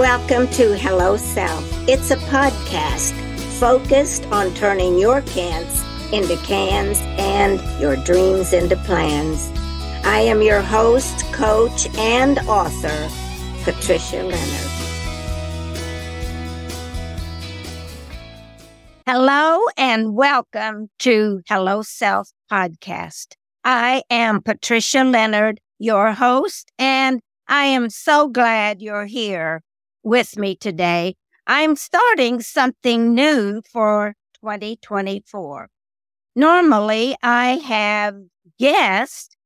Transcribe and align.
Welcome 0.00 0.48
to 0.52 0.74
Hello 0.78 1.18
Self. 1.18 1.62
It's 1.86 2.10
a 2.10 2.16
podcast 2.16 3.12
focused 3.60 4.24
on 4.32 4.54
turning 4.54 4.98
your 4.98 5.20
cans 5.20 5.84
into 6.10 6.38
cans 6.38 6.98
and 7.18 7.60
your 7.78 7.96
dreams 7.96 8.54
into 8.54 8.76
plans. 8.76 9.50
I 10.02 10.20
am 10.20 10.40
your 10.40 10.62
host, 10.62 11.30
coach, 11.34 11.86
and 11.98 12.38
author, 12.48 13.10
Patricia 13.62 14.22
Leonard. 14.22 14.70
Hello 19.06 19.66
and 19.76 20.14
welcome 20.14 20.88
to 21.00 21.42
Hello 21.46 21.82
Self 21.82 22.30
podcast. 22.50 23.34
I 23.64 24.02
am 24.08 24.40
Patricia 24.40 25.04
Leonard, 25.04 25.60
your 25.78 26.14
host, 26.14 26.72
and 26.78 27.20
I 27.46 27.66
am 27.66 27.90
so 27.90 28.28
glad 28.28 28.80
you're 28.80 29.04
here 29.04 29.62
with 30.02 30.36
me 30.36 30.54
today. 30.56 31.16
I'm 31.46 31.76
starting 31.76 32.40
something 32.40 33.14
new 33.14 33.62
for 33.72 34.14
2024. 34.42 35.68
Normally, 36.36 37.16
I 37.22 37.56
have 37.56 38.16
guests 38.58 39.36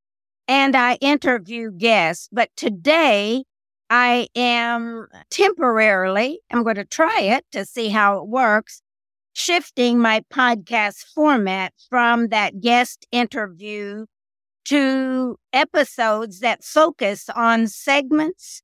and 0.46 0.76
I 0.76 0.96
interview 0.96 1.70
guests, 1.70 2.28
but 2.30 2.50
today 2.56 3.45
I 3.88 4.28
am 4.34 5.06
temporarily, 5.30 6.40
I'm 6.50 6.62
going 6.62 6.76
to 6.76 6.84
try 6.84 7.20
it 7.20 7.45
to 7.52 7.64
see 7.64 7.88
how 7.88 8.18
it 8.18 8.28
works, 8.28 8.82
shifting 9.32 9.98
my 9.98 10.23
podcast 10.32 11.04
format 11.14 11.73
from 11.88 12.28
that 12.28 12.60
guest 12.60 13.06
interview 13.12 14.06
to 14.66 15.36
episodes 15.52 16.40
that 16.40 16.64
focus 16.64 17.28
on 17.34 17.66
segments 17.66 18.62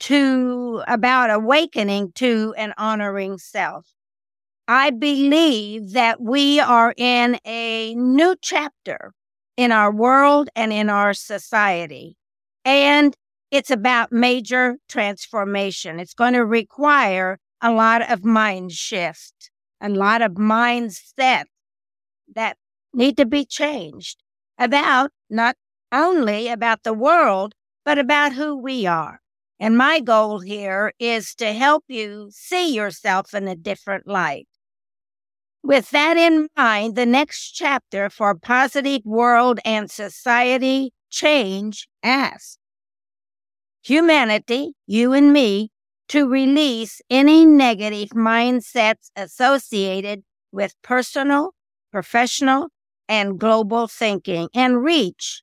to 0.00 0.82
about 0.86 1.30
awakening 1.30 2.12
to 2.16 2.54
and 2.56 2.72
honoring 2.76 3.38
self. 3.38 3.86
I 4.68 4.90
believe 4.90 5.92
that 5.92 6.20
we 6.20 6.58
are 6.60 6.92
in 6.96 7.38
a 7.44 7.94
new 7.94 8.36
chapter 8.40 9.12
in 9.56 9.72
our 9.72 9.92
world 9.92 10.50
and 10.56 10.72
in 10.72 10.90
our 10.90 11.14
society. 11.14 12.16
And 12.64 13.16
it's 13.50 13.70
about 13.70 14.10
major 14.12 14.76
transformation. 14.88 16.00
It's 16.00 16.14
going 16.14 16.34
to 16.34 16.44
require 16.44 17.38
a 17.62 17.72
lot 17.72 18.10
of 18.10 18.24
mind 18.24 18.72
shift, 18.72 19.50
a 19.80 19.88
lot 19.88 20.20
of 20.20 20.32
mindset 20.32 21.44
that 22.34 22.56
need 22.92 23.16
to 23.16 23.26
be 23.26 23.44
changed 23.44 24.22
about 24.58 25.10
not 25.30 25.56
only 25.92 26.48
about 26.48 26.82
the 26.82 26.92
world, 26.94 27.54
but 27.84 27.98
about 27.98 28.32
who 28.32 28.56
we 28.56 28.84
are. 28.86 29.20
And 29.58 29.76
my 29.76 30.00
goal 30.00 30.40
here 30.40 30.92
is 30.98 31.34
to 31.36 31.52
help 31.52 31.84
you 31.88 32.28
see 32.32 32.74
yourself 32.74 33.32
in 33.34 33.48
a 33.48 33.56
different 33.56 34.06
light. 34.06 34.48
With 35.62 35.90
that 35.90 36.16
in 36.16 36.48
mind, 36.56 36.94
the 36.94 37.06
next 37.06 37.52
chapter 37.52 38.08
for 38.10 38.34
positive 38.34 39.02
world 39.04 39.58
and 39.64 39.90
society 39.90 40.92
change 41.10 41.88
asks 42.02 42.58
humanity, 43.82 44.72
you 44.86 45.12
and 45.12 45.32
me, 45.32 45.70
to 46.08 46.28
release 46.28 47.00
any 47.08 47.44
negative 47.44 48.10
mindsets 48.10 49.10
associated 49.16 50.22
with 50.52 50.74
personal, 50.82 51.52
professional, 51.92 52.68
and 53.08 53.38
global 53.38 53.86
thinking 53.86 54.48
and 54.54 54.82
reach 54.82 55.42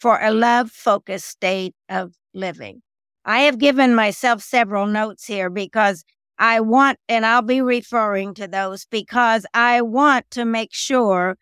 for 0.00 0.20
a 0.20 0.30
love 0.30 0.70
focused 0.70 1.28
state 1.28 1.74
of 1.88 2.14
living. 2.34 2.82
I 3.28 3.40
have 3.40 3.58
given 3.58 3.94
myself 3.94 4.42
several 4.42 4.86
notes 4.86 5.26
here 5.26 5.50
because 5.50 6.02
I 6.38 6.60
want, 6.60 6.98
and 7.10 7.26
I'll 7.26 7.42
be 7.42 7.60
referring 7.60 8.32
to 8.34 8.48
those 8.48 8.86
because 8.86 9.44
I 9.52 9.82
want 9.82 10.30
to 10.30 10.46
make 10.46 10.70
sure 10.72 11.36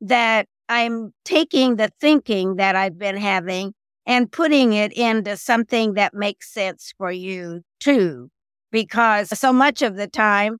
that 0.00 0.46
I'm 0.70 1.12
taking 1.26 1.76
the 1.76 1.90
thinking 2.00 2.56
that 2.56 2.74
I've 2.74 2.98
been 2.98 3.18
having 3.18 3.74
and 4.06 4.32
putting 4.32 4.72
it 4.72 4.94
into 4.94 5.36
something 5.36 5.92
that 5.92 6.14
makes 6.14 6.54
sense 6.54 6.94
for 6.96 7.12
you 7.12 7.60
too. 7.80 8.30
Because 8.72 9.38
so 9.38 9.52
much 9.52 9.82
of 9.82 9.96
the 9.96 10.08
time 10.08 10.56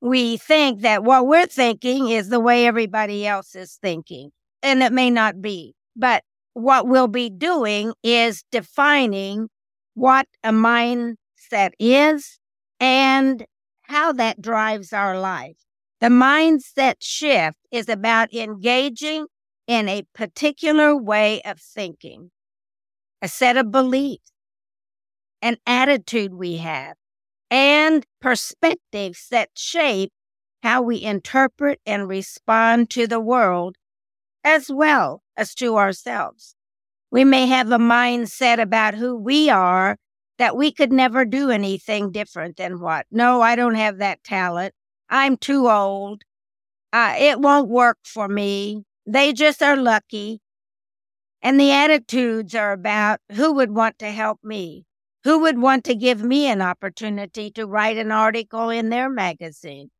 we 0.00 0.36
think 0.36 0.82
that 0.82 1.02
what 1.02 1.26
we're 1.26 1.46
thinking 1.46 2.08
is 2.08 2.28
the 2.28 2.40
way 2.40 2.66
everybody 2.68 3.26
else 3.26 3.56
is 3.56 3.80
thinking, 3.82 4.30
and 4.62 4.80
it 4.80 4.92
may 4.92 5.10
not 5.10 5.42
be. 5.42 5.74
But 5.96 6.22
what 6.54 6.86
we'll 6.86 7.08
be 7.08 7.30
doing 7.30 7.94
is 8.04 8.44
defining 8.52 9.48
what 10.00 10.26
a 10.42 10.50
mindset 10.50 11.72
is 11.78 12.38
and 12.80 13.44
how 13.82 14.12
that 14.12 14.40
drives 14.40 14.94
our 14.94 15.20
life. 15.20 15.58
The 16.00 16.06
mindset 16.06 16.94
shift 17.00 17.58
is 17.70 17.86
about 17.86 18.32
engaging 18.32 19.26
in 19.66 19.90
a 19.90 20.04
particular 20.14 20.96
way 20.96 21.42
of 21.42 21.60
thinking, 21.60 22.30
a 23.20 23.28
set 23.28 23.58
of 23.58 23.70
beliefs, 23.70 24.32
an 25.42 25.58
attitude 25.66 26.32
we 26.32 26.56
have, 26.56 26.94
and 27.50 28.06
perspectives 28.22 29.26
that 29.30 29.50
shape 29.54 30.12
how 30.62 30.80
we 30.80 31.02
interpret 31.02 31.78
and 31.84 32.08
respond 32.08 32.88
to 32.88 33.06
the 33.06 33.20
world 33.20 33.76
as 34.42 34.70
well 34.72 35.22
as 35.36 35.54
to 35.56 35.76
ourselves. 35.76 36.56
We 37.10 37.24
may 37.24 37.46
have 37.46 37.72
a 37.72 37.78
mindset 37.78 38.60
about 38.60 38.94
who 38.94 39.16
we 39.16 39.50
are 39.50 39.96
that 40.38 40.56
we 40.56 40.72
could 40.72 40.92
never 40.92 41.24
do 41.24 41.50
anything 41.50 42.12
different 42.12 42.56
than 42.56 42.80
what? 42.80 43.06
No, 43.10 43.42
I 43.42 43.56
don't 43.56 43.74
have 43.74 43.98
that 43.98 44.22
talent. 44.22 44.74
I'm 45.08 45.36
too 45.36 45.68
old. 45.68 46.22
Uh, 46.92 47.14
it 47.18 47.40
won't 47.40 47.68
work 47.68 47.98
for 48.04 48.28
me. 48.28 48.84
They 49.06 49.32
just 49.32 49.62
are 49.62 49.76
lucky. 49.76 50.40
And 51.42 51.58
the 51.58 51.72
attitudes 51.72 52.54
are 52.54 52.72
about 52.72 53.20
who 53.32 53.52
would 53.54 53.72
want 53.72 53.98
to 53.98 54.10
help 54.10 54.38
me? 54.44 54.84
Who 55.24 55.40
would 55.40 55.58
want 55.58 55.84
to 55.84 55.94
give 55.94 56.22
me 56.22 56.46
an 56.46 56.62
opportunity 56.62 57.50
to 57.52 57.66
write 57.66 57.96
an 57.98 58.12
article 58.12 58.70
in 58.70 58.90
their 58.90 59.10
magazine? 59.10 59.90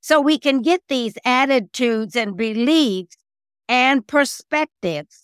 So 0.00 0.20
we 0.20 0.38
can 0.38 0.62
get 0.62 0.82
these 0.88 1.14
attitudes 1.24 2.14
and 2.16 2.36
beliefs 2.36 3.16
and 3.68 4.06
perspectives 4.06 5.21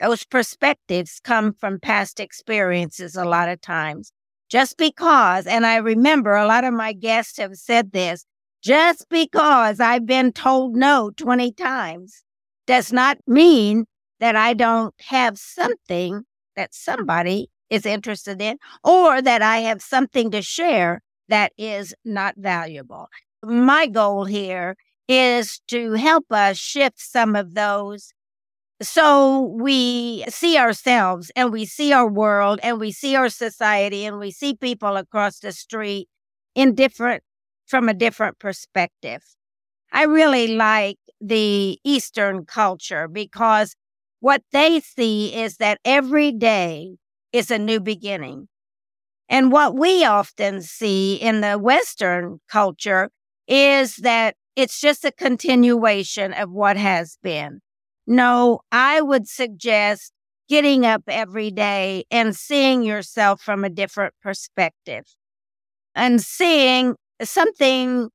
those 0.00 0.24
perspectives 0.24 1.20
come 1.22 1.52
from 1.52 1.80
past 1.80 2.20
experiences 2.20 3.16
a 3.16 3.24
lot 3.24 3.48
of 3.48 3.60
times. 3.60 4.12
Just 4.48 4.78
because, 4.78 5.46
and 5.46 5.66
I 5.66 5.76
remember 5.76 6.34
a 6.34 6.46
lot 6.46 6.64
of 6.64 6.72
my 6.72 6.92
guests 6.92 7.38
have 7.38 7.56
said 7.56 7.92
this, 7.92 8.24
just 8.62 9.08
because 9.08 9.78
I've 9.80 10.06
been 10.06 10.32
told 10.32 10.74
no 10.76 11.10
20 11.16 11.52
times 11.52 12.24
does 12.66 12.92
not 12.92 13.18
mean 13.26 13.84
that 14.20 14.36
I 14.36 14.54
don't 14.54 14.94
have 15.00 15.38
something 15.38 16.22
that 16.56 16.74
somebody 16.74 17.50
is 17.70 17.86
interested 17.86 18.40
in 18.40 18.58
or 18.82 19.22
that 19.22 19.42
I 19.42 19.58
have 19.58 19.82
something 19.82 20.30
to 20.30 20.42
share 20.42 21.02
that 21.28 21.52
is 21.58 21.94
not 22.04 22.34
valuable. 22.36 23.08
My 23.42 23.86
goal 23.86 24.24
here 24.24 24.76
is 25.06 25.60
to 25.68 25.92
help 25.92 26.32
us 26.32 26.56
shift 26.56 27.00
some 27.00 27.36
of 27.36 27.54
those 27.54 28.12
so 28.80 29.40
we 29.58 30.24
see 30.28 30.56
ourselves 30.56 31.30
and 31.34 31.52
we 31.52 31.64
see 31.64 31.92
our 31.92 32.08
world 32.08 32.60
and 32.62 32.78
we 32.78 32.92
see 32.92 33.16
our 33.16 33.28
society 33.28 34.04
and 34.04 34.18
we 34.18 34.30
see 34.30 34.54
people 34.54 34.96
across 34.96 35.40
the 35.40 35.52
street 35.52 36.08
in 36.54 36.74
different, 36.74 37.22
from 37.66 37.88
a 37.88 37.94
different 37.94 38.38
perspective. 38.38 39.22
I 39.92 40.04
really 40.04 40.54
like 40.54 40.98
the 41.20 41.78
Eastern 41.84 42.44
culture 42.44 43.08
because 43.08 43.74
what 44.20 44.42
they 44.52 44.80
see 44.80 45.34
is 45.34 45.56
that 45.56 45.80
every 45.84 46.32
day 46.32 46.96
is 47.32 47.50
a 47.50 47.58
new 47.58 47.80
beginning. 47.80 48.48
And 49.28 49.52
what 49.52 49.76
we 49.76 50.04
often 50.04 50.62
see 50.62 51.16
in 51.16 51.40
the 51.40 51.58
Western 51.58 52.40
culture 52.48 53.10
is 53.46 53.96
that 53.96 54.36
it's 54.56 54.80
just 54.80 55.04
a 55.04 55.12
continuation 55.12 56.32
of 56.32 56.50
what 56.50 56.76
has 56.76 57.18
been. 57.22 57.60
No, 58.10 58.60
I 58.72 59.02
would 59.02 59.28
suggest 59.28 60.12
getting 60.48 60.86
up 60.86 61.02
every 61.08 61.50
day 61.50 62.04
and 62.10 62.34
seeing 62.34 62.82
yourself 62.82 63.42
from 63.42 63.64
a 63.64 63.68
different 63.68 64.14
perspective 64.22 65.04
and 65.94 66.18
seeing 66.18 66.96
something 67.22 68.08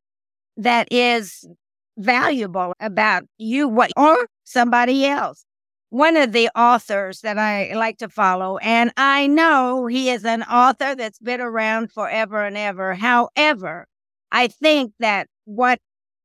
that 0.58 0.88
is 0.92 1.48
valuable 1.96 2.74
about 2.80 3.26
you 3.38 3.68
what 3.68 3.92
or 3.96 4.28
somebody 4.44 5.06
else. 5.06 5.46
One 5.92 6.18
of 6.18 6.32
the 6.32 6.50
authors 6.56 7.22
that 7.22 7.38
I 7.38 7.74
like 7.76 8.00
to 8.00 8.10
follow, 8.10 8.58
and 8.58 8.92
I 8.98 9.28
know 9.28 9.86
he 9.86 10.10
is 10.10 10.26
an 10.26 10.42
author 10.42 10.96
that's 10.96 11.20
been 11.20 11.40
around 11.40 11.92
forever 11.92 12.44
and 12.44 12.58
ever. 12.58 12.96
However, 12.96 13.86
I 14.32 14.48
think 14.48 14.94
that 14.98 15.28
what 15.46 15.78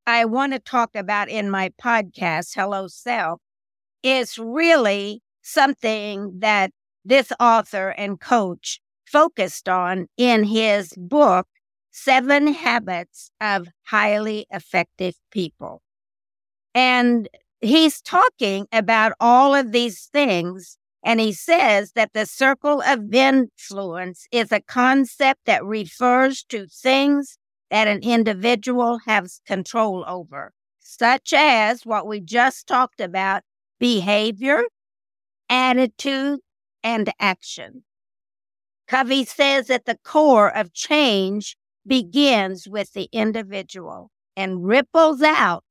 I 0.07 0.25
want 0.25 0.53
to 0.53 0.59
talk 0.59 0.95
about 0.95 1.29
in 1.29 1.51
my 1.51 1.69
podcast, 1.79 2.55
Hello 2.55 2.87
Self, 2.87 3.39
is 4.03 4.37
really 4.37 5.21
something 5.41 6.39
that 6.39 6.71
this 7.05 7.31
author 7.39 7.89
and 7.89 8.19
coach 8.19 8.79
focused 9.05 9.67
on 9.67 10.07
in 10.17 10.43
his 10.43 10.93
book, 10.95 11.47
Seven 11.91 12.53
Habits 12.53 13.31
of 13.41 13.67
Highly 13.87 14.45
Effective 14.51 15.15
People. 15.31 15.81
And 16.75 17.27
he's 17.61 18.01
talking 18.01 18.67
about 18.71 19.13
all 19.19 19.55
of 19.55 19.71
these 19.71 20.09
things. 20.13 20.77
And 21.03 21.19
he 21.19 21.31
says 21.31 21.93
that 21.93 22.13
the 22.13 22.25
circle 22.25 22.81
of 22.81 23.13
influence 23.13 24.27
is 24.31 24.51
a 24.51 24.61
concept 24.61 25.41
that 25.45 25.63
refers 25.63 26.43
to 26.45 26.67
things 26.67 27.37
that 27.71 27.87
an 27.87 28.01
individual 28.01 28.99
has 29.05 29.41
control 29.45 30.03
over, 30.07 30.51
such 30.79 31.33
as 31.33 31.85
what 31.85 32.05
we 32.05 32.19
just 32.19 32.67
talked 32.67 32.99
about 32.99 33.43
behavior, 33.79 34.63
attitude, 35.49 36.39
and 36.83 37.11
action. 37.19 37.83
Covey 38.87 39.25
says 39.25 39.67
that 39.67 39.85
the 39.85 39.97
core 40.03 40.55
of 40.55 40.73
change 40.73 41.55
begins 41.85 42.67
with 42.67 42.93
the 42.93 43.07
individual 43.11 44.11
and 44.35 44.65
ripples 44.65 45.21
out 45.21 45.63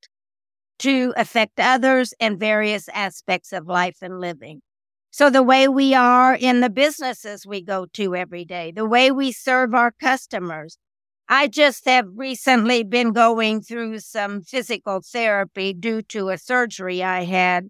to 0.78 1.12
affect 1.16 1.58
others 1.58 2.14
and 2.20 2.38
various 2.38 2.88
aspects 2.90 3.52
of 3.52 3.66
life 3.66 3.98
and 4.02 4.20
living. 4.20 4.60
So, 5.10 5.30
the 5.30 5.42
way 5.42 5.66
we 5.68 5.94
are 5.94 6.34
in 6.34 6.60
the 6.60 6.70
businesses 6.70 7.46
we 7.46 7.62
go 7.62 7.86
to 7.94 8.14
every 8.14 8.44
day, 8.44 8.72
the 8.74 8.86
way 8.86 9.10
we 9.10 9.32
serve 9.32 9.74
our 9.74 9.90
customers. 9.90 10.78
I 11.30 11.46
just 11.46 11.84
have 11.84 12.06
recently 12.14 12.84
been 12.84 13.12
going 13.12 13.60
through 13.60 13.98
some 13.98 14.40
physical 14.40 15.02
therapy 15.02 15.74
due 15.74 16.00
to 16.02 16.30
a 16.30 16.38
surgery 16.38 17.02
I 17.02 17.24
had. 17.24 17.68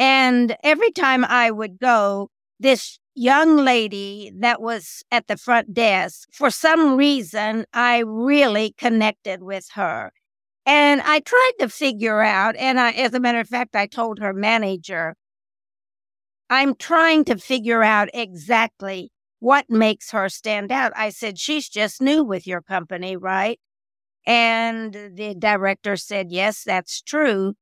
And 0.00 0.56
every 0.64 0.90
time 0.92 1.26
I 1.26 1.50
would 1.50 1.78
go, 1.78 2.30
this 2.58 2.98
young 3.14 3.58
lady 3.58 4.32
that 4.38 4.62
was 4.62 5.02
at 5.10 5.26
the 5.26 5.36
front 5.36 5.74
desk, 5.74 6.26
for 6.32 6.50
some 6.50 6.96
reason, 6.96 7.66
I 7.74 7.98
really 8.06 8.74
connected 8.78 9.42
with 9.42 9.68
her. 9.74 10.10
And 10.64 11.02
I 11.02 11.20
tried 11.20 11.52
to 11.58 11.68
figure 11.68 12.22
out, 12.22 12.56
and 12.56 12.80
I, 12.80 12.92
as 12.92 13.12
a 13.12 13.20
matter 13.20 13.40
of 13.40 13.48
fact, 13.48 13.76
I 13.76 13.86
told 13.86 14.20
her 14.20 14.32
manager, 14.32 15.16
I'm 16.48 16.76
trying 16.76 17.26
to 17.26 17.36
figure 17.36 17.82
out 17.82 18.08
exactly 18.14 19.10
what 19.38 19.68
makes 19.68 20.12
her 20.12 20.30
stand 20.30 20.72
out. 20.72 20.92
I 20.96 21.10
said, 21.10 21.38
she's 21.38 21.68
just 21.68 22.00
new 22.00 22.24
with 22.24 22.46
your 22.46 22.62
company, 22.62 23.18
right? 23.18 23.60
And 24.26 24.94
the 24.94 25.34
director 25.38 25.96
said, 25.96 26.28
yes, 26.30 26.64
that's 26.64 27.02
true. 27.02 27.52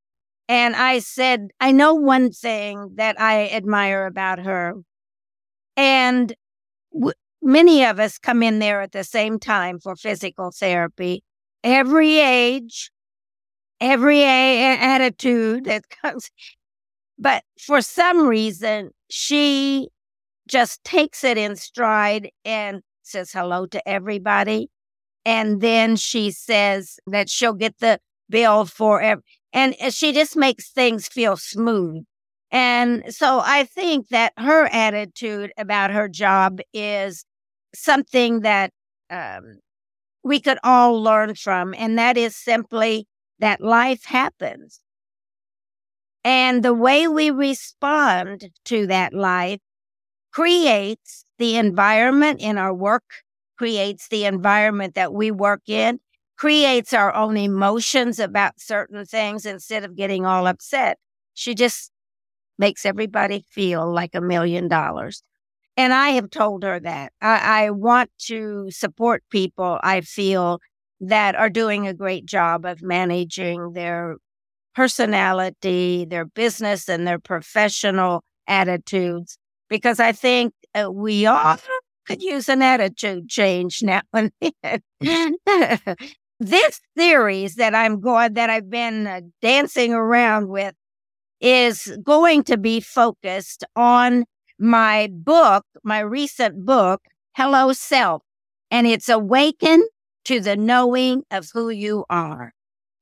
And 0.48 0.74
I 0.74 1.00
said, 1.00 1.50
I 1.60 1.72
know 1.72 1.94
one 1.94 2.30
thing 2.30 2.92
that 2.96 3.20
I 3.20 3.48
admire 3.50 4.06
about 4.06 4.38
her. 4.40 4.74
And 5.76 6.34
w- 6.92 7.12
many 7.42 7.84
of 7.84 8.00
us 8.00 8.18
come 8.18 8.42
in 8.42 8.58
there 8.58 8.80
at 8.80 8.92
the 8.92 9.04
same 9.04 9.38
time 9.38 9.78
for 9.78 9.94
physical 9.96 10.50
therapy 10.50 11.22
every 11.64 12.18
age, 12.18 12.90
every 13.80 14.22
a- 14.22 14.78
attitude 14.78 15.64
that 15.64 15.84
comes. 16.02 16.30
But 17.18 17.44
for 17.60 17.82
some 17.82 18.26
reason, 18.26 18.90
she 19.10 19.88
just 20.48 20.82
takes 20.84 21.24
it 21.24 21.36
in 21.36 21.56
stride 21.56 22.30
and 22.44 22.82
says 23.02 23.32
hello 23.32 23.66
to 23.66 23.88
everybody. 23.88 24.70
And 25.24 25.60
then 25.60 25.96
she 25.96 26.30
says 26.30 26.98
that 27.06 27.28
she'll 27.28 27.54
get 27.54 27.78
the 27.80 28.00
bill 28.30 28.64
for 28.64 29.00
every, 29.00 29.24
and 29.52 29.74
she 29.90 30.12
just 30.12 30.36
makes 30.36 30.70
things 30.70 31.08
feel 31.08 31.36
smooth. 31.36 32.04
And 32.50 33.14
so 33.14 33.40
I 33.44 33.64
think 33.64 34.08
that 34.08 34.32
her 34.38 34.66
attitude 34.72 35.52
about 35.58 35.90
her 35.90 36.08
job 36.08 36.60
is 36.72 37.24
something 37.74 38.40
that 38.40 38.72
um, 39.10 39.58
we 40.22 40.40
could 40.40 40.58
all 40.62 41.02
learn 41.02 41.34
from. 41.34 41.74
And 41.76 41.98
that 41.98 42.16
is 42.16 42.36
simply 42.36 43.06
that 43.38 43.60
life 43.60 44.04
happens. 44.04 44.80
And 46.24 46.62
the 46.62 46.74
way 46.74 47.08
we 47.08 47.30
respond 47.30 48.50
to 48.66 48.86
that 48.88 49.14
life 49.14 49.60
creates 50.32 51.24
the 51.38 51.56
environment 51.56 52.40
in 52.40 52.58
our 52.58 52.74
work, 52.74 53.04
creates 53.56 54.08
the 54.08 54.24
environment 54.24 54.94
that 54.94 55.12
we 55.12 55.30
work 55.30 55.62
in, 55.66 56.00
creates 56.38 56.92
our 56.92 57.12
own 57.14 57.36
emotions 57.36 58.20
about 58.20 58.60
certain 58.60 59.04
things 59.04 59.44
instead 59.44 59.84
of 59.84 59.96
getting 59.96 60.24
all 60.24 60.46
upset. 60.46 60.96
She 61.34 61.54
just 61.54 61.90
makes 62.58 62.86
everybody 62.86 63.44
feel 63.50 63.92
like 63.92 64.14
a 64.14 64.20
million 64.20 64.68
dollars. 64.68 65.22
And 65.76 65.92
I 65.92 66.10
have 66.10 66.30
told 66.30 66.62
her 66.62 66.80
that 66.80 67.12
I, 67.20 67.66
I, 67.66 67.70
want 67.70 68.10
to 68.26 68.68
support 68.70 69.22
people 69.30 69.78
I 69.82 70.00
feel 70.00 70.58
that 71.00 71.36
are 71.36 71.50
doing 71.50 71.86
a 71.86 71.94
great 71.94 72.26
job 72.26 72.64
of 72.64 72.82
managing 72.82 73.74
their 73.74 74.16
personality, 74.74 76.04
their 76.04 76.24
business, 76.24 76.88
and 76.88 77.06
their 77.06 77.20
professional 77.20 78.24
attitudes, 78.48 79.38
because 79.68 80.00
I 80.00 80.10
think 80.12 80.52
uh, 80.74 80.90
we 80.90 81.26
all 81.26 81.58
could 82.06 82.22
use 82.22 82.48
an 82.48 82.62
attitude 82.62 83.28
change 83.28 83.82
now 83.82 84.02
and 84.12 84.32
then. 85.00 85.36
this 86.40 86.80
series 86.96 87.56
that 87.56 87.74
I'm 87.74 88.00
going, 88.00 88.34
that 88.34 88.50
I've 88.50 88.70
been 88.70 89.06
uh, 89.06 89.20
dancing 89.42 89.92
around 89.92 90.48
with 90.48 90.74
is 91.40 91.96
going 92.02 92.44
to 92.44 92.56
be 92.56 92.80
focused 92.80 93.64
on 93.76 94.24
my 94.58 95.08
book, 95.12 95.64
my 95.84 96.00
recent 96.00 96.64
book, 96.64 97.02
Hello 97.36 97.72
Self, 97.72 98.22
and 98.70 98.86
it's 98.86 99.08
awaken 99.08 99.86
to 100.24 100.40
the 100.40 100.56
knowing 100.56 101.22
of 101.30 101.48
who 101.54 101.70
you 101.70 102.04
are. 102.10 102.52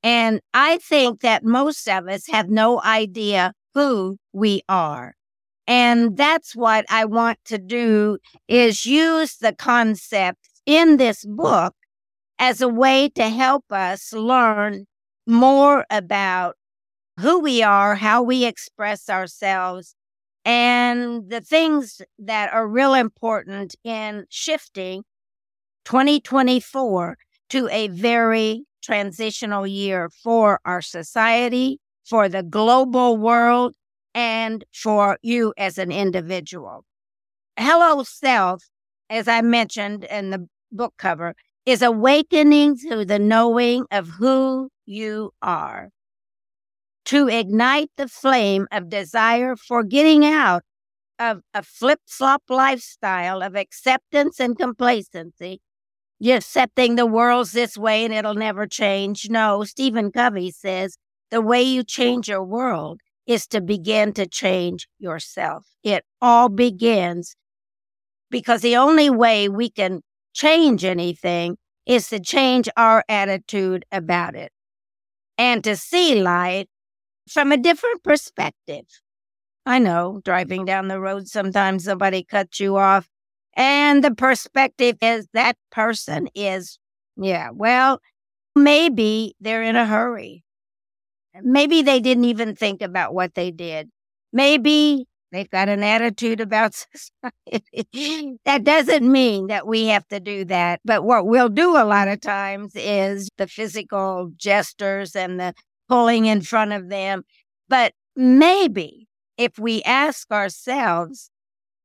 And 0.02 0.40
I 0.54 0.78
think 0.78 1.20
that 1.22 1.44
most 1.44 1.88
of 1.88 2.08
us 2.08 2.26
have 2.28 2.48
no 2.48 2.80
idea 2.82 3.52
who 3.74 4.18
we 4.32 4.62
are. 4.68 5.14
And 5.66 6.16
that's 6.16 6.54
what 6.54 6.84
I 6.88 7.06
want 7.06 7.38
to 7.46 7.58
do 7.58 8.18
is 8.46 8.86
use 8.86 9.36
the 9.38 9.52
concepts 9.52 10.62
in 10.64 10.98
this 10.98 11.24
book 11.24 11.74
as 12.38 12.60
a 12.60 12.68
way 12.68 13.08
to 13.10 13.28
help 13.28 13.64
us 13.70 14.12
learn 14.12 14.86
more 15.26 15.84
about 15.90 16.56
who 17.20 17.40
we 17.40 17.62
are, 17.62 17.94
how 17.94 18.22
we 18.22 18.44
express 18.44 19.08
ourselves, 19.08 19.94
and 20.44 21.28
the 21.28 21.40
things 21.40 22.00
that 22.18 22.52
are 22.52 22.68
real 22.68 22.94
important 22.94 23.74
in 23.82 24.26
shifting 24.28 25.02
2024 25.84 27.16
to 27.48 27.68
a 27.70 27.88
very 27.88 28.64
transitional 28.82 29.66
year 29.66 30.10
for 30.22 30.60
our 30.64 30.82
society, 30.82 31.80
for 32.04 32.28
the 32.28 32.42
global 32.42 33.16
world, 33.16 33.74
and 34.14 34.64
for 34.72 35.18
you 35.22 35.52
as 35.56 35.78
an 35.78 35.90
individual. 35.90 36.84
Hello 37.58 38.02
Self, 38.02 38.62
as 39.10 39.26
I 39.26 39.42
mentioned 39.42 40.04
in 40.04 40.30
the 40.30 40.46
book 40.70 40.94
cover, 40.98 41.34
is 41.66 41.82
awakening 41.82 42.78
to 42.78 43.04
the 43.04 43.18
knowing 43.18 43.84
of 43.90 44.08
who 44.08 44.70
you 44.86 45.32
are 45.42 45.90
to 47.06 47.28
ignite 47.28 47.90
the 47.96 48.08
flame 48.08 48.66
of 48.70 48.88
desire 48.88 49.56
for 49.56 49.82
getting 49.82 50.24
out 50.24 50.62
of 51.18 51.40
a 51.54 51.62
flip 51.62 52.00
flop 52.06 52.42
lifestyle 52.48 53.42
of 53.42 53.56
acceptance 53.56 54.38
and 54.38 54.58
complacency. 54.58 55.60
You're 56.18 56.38
accepting 56.38 56.94
the 56.94 57.06
world's 57.06 57.52
this 57.52 57.76
way 57.76 58.04
and 58.04 58.14
it'll 58.14 58.34
never 58.34 58.66
change. 58.66 59.28
No, 59.28 59.64
Stephen 59.64 60.10
Covey 60.12 60.50
says 60.50 60.96
the 61.30 61.40
way 61.40 61.62
you 61.62 61.82
change 61.84 62.28
your 62.28 62.44
world 62.44 63.00
is 63.26 63.46
to 63.48 63.60
begin 63.60 64.12
to 64.14 64.26
change 64.26 64.88
yourself. 64.98 65.66
It 65.82 66.04
all 66.20 66.48
begins 66.48 67.36
because 68.30 68.62
the 68.62 68.76
only 68.76 69.10
way 69.10 69.48
we 69.48 69.70
can 69.70 70.00
change 70.36 70.84
anything 70.84 71.56
is 71.86 72.08
to 72.10 72.20
change 72.20 72.68
our 72.76 73.02
attitude 73.08 73.84
about 73.90 74.36
it 74.36 74.52
and 75.38 75.64
to 75.64 75.76
see 75.76 76.20
life 76.22 76.66
from 77.30 77.52
a 77.52 77.56
different 77.56 78.04
perspective. 78.04 78.84
I 79.64 79.78
know 79.78 80.20
driving 80.24 80.64
down 80.64 80.88
the 80.88 81.00
road, 81.00 81.28
sometimes 81.28 81.84
somebody 81.84 82.22
cuts 82.24 82.60
you 82.60 82.76
off, 82.76 83.08
and 83.56 84.04
the 84.04 84.14
perspective 84.14 84.96
is 85.02 85.26
that 85.32 85.56
person 85.72 86.28
is, 86.34 86.78
yeah, 87.16 87.50
well, 87.52 88.00
maybe 88.54 89.34
they're 89.40 89.62
in 89.62 89.76
a 89.76 89.86
hurry. 89.86 90.44
Maybe 91.42 91.82
they 91.82 92.00
didn't 92.00 92.24
even 92.24 92.56
think 92.56 92.82
about 92.82 93.14
what 93.14 93.34
they 93.34 93.50
did. 93.50 93.90
Maybe 94.32 95.06
they've 95.32 95.50
got 95.50 95.68
an 95.68 95.82
attitude 95.82 96.40
about 96.40 96.74
society. 96.94 97.88
Mm. 97.94 98.36
that 98.44 98.64
doesn't 98.64 99.10
mean 99.10 99.48
that 99.48 99.66
we 99.66 99.86
have 99.86 100.06
to 100.08 100.20
do 100.20 100.44
that. 100.46 100.80
But 100.84 101.04
what 101.04 101.26
we'll 101.26 101.48
do 101.48 101.76
a 101.76 101.84
lot 101.84 102.08
of 102.08 102.20
times 102.20 102.72
is 102.74 103.28
the 103.36 103.46
physical 103.46 104.32
gestures 104.36 105.16
and 105.16 105.38
the 105.38 105.54
pulling 105.88 106.26
in 106.26 106.42
front 106.42 106.72
of 106.72 106.88
them. 106.88 107.22
But 107.68 107.94
maybe 108.14 109.08
if 109.36 109.58
we 109.58 109.82
ask 109.82 110.30
ourselves, 110.30 111.30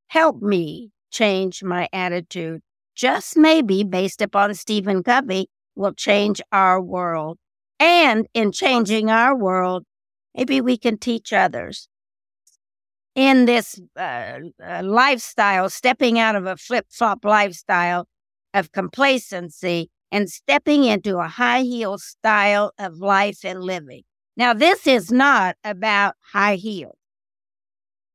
help 0.07 0.41
me 0.41 0.91
change 1.11 1.63
my 1.63 1.87
attitude. 1.91 2.61
Just 2.95 3.37
maybe, 3.37 3.83
based 3.83 4.21
upon 4.21 4.53
Stephen 4.53 5.03
Covey, 5.03 5.47
will 5.75 5.93
change 5.93 6.41
our 6.51 6.81
world. 6.81 7.37
And 7.79 8.27
in 8.33 8.51
changing 8.51 9.09
our 9.09 9.35
world, 9.35 9.85
maybe 10.35 10.61
we 10.61 10.77
can 10.77 10.97
teach 10.97 11.33
others. 11.33 11.87
In 13.15 13.45
this 13.45 13.79
uh, 13.97 14.39
uh, 14.65 14.81
lifestyle, 14.83 15.69
stepping 15.69 16.17
out 16.17 16.35
of 16.35 16.45
a 16.45 16.55
flip 16.55 16.85
flop 16.89 17.25
lifestyle 17.25 18.07
of 18.53 18.71
complacency 18.71 19.89
and 20.11 20.29
stepping 20.29 20.85
into 20.85 21.17
a 21.17 21.27
high 21.27 21.61
heel 21.61 21.97
style 21.97 22.71
of 22.79 22.97
life 22.99 23.43
and 23.43 23.61
living. 23.61 24.03
Now, 24.37 24.53
this 24.53 24.87
is 24.87 25.11
not 25.11 25.55
about 25.63 26.15
high 26.31 26.55
heels. 26.55 26.95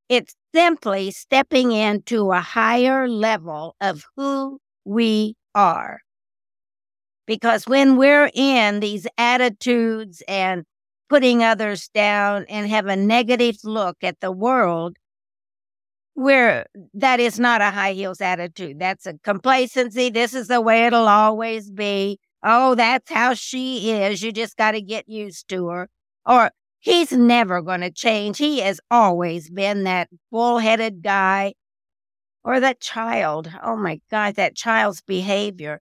It's 0.08 0.34
simply 0.54 1.10
stepping 1.10 1.72
into 1.72 2.32
a 2.32 2.40
higher 2.40 3.08
level 3.08 3.74
of 3.80 4.04
who 4.16 4.60
we 4.84 5.34
are. 5.54 6.00
Because 7.26 7.66
when 7.66 7.96
we're 7.96 8.30
in 8.32 8.80
these 8.80 9.06
attitudes 9.18 10.22
and 10.28 10.64
putting 11.08 11.42
others 11.42 11.88
down 11.88 12.44
and 12.48 12.68
have 12.68 12.86
a 12.86 12.96
negative 12.96 13.56
look 13.64 13.98
at 14.02 14.20
the 14.20 14.32
world, 14.32 14.96
where 16.14 16.66
that 16.94 17.20
is 17.20 17.38
not 17.38 17.60
a 17.60 17.70
high 17.70 17.92
heels 17.92 18.20
attitude. 18.20 18.78
That's 18.78 19.06
a 19.06 19.18
complacency. 19.22 20.10
This 20.10 20.34
is 20.34 20.48
the 20.48 20.60
way 20.60 20.86
it'll 20.86 21.08
always 21.08 21.70
be. 21.70 22.18
Oh, 22.42 22.74
that's 22.74 23.10
how 23.10 23.34
she 23.34 23.90
is. 23.92 24.22
You 24.22 24.32
just 24.32 24.56
got 24.56 24.72
to 24.72 24.80
get 24.80 25.08
used 25.08 25.48
to 25.48 25.68
her. 25.68 25.88
Or 26.24 26.50
he's 26.80 27.12
never 27.12 27.60
going 27.62 27.82
to 27.82 27.90
change. 27.90 28.38
He 28.38 28.60
has 28.60 28.80
always 28.90 29.50
been 29.50 29.84
that 29.84 30.08
bullheaded 30.30 31.02
guy. 31.02 31.54
Or 32.44 32.60
that 32.60 32.80
child. 32.80 33.50
Oh 33.62 33.76
my 33.76 34.00
God, 34.10 34.36
that 34.36 34.54
child's 34.54 35.02
behavior. 35.02 35.80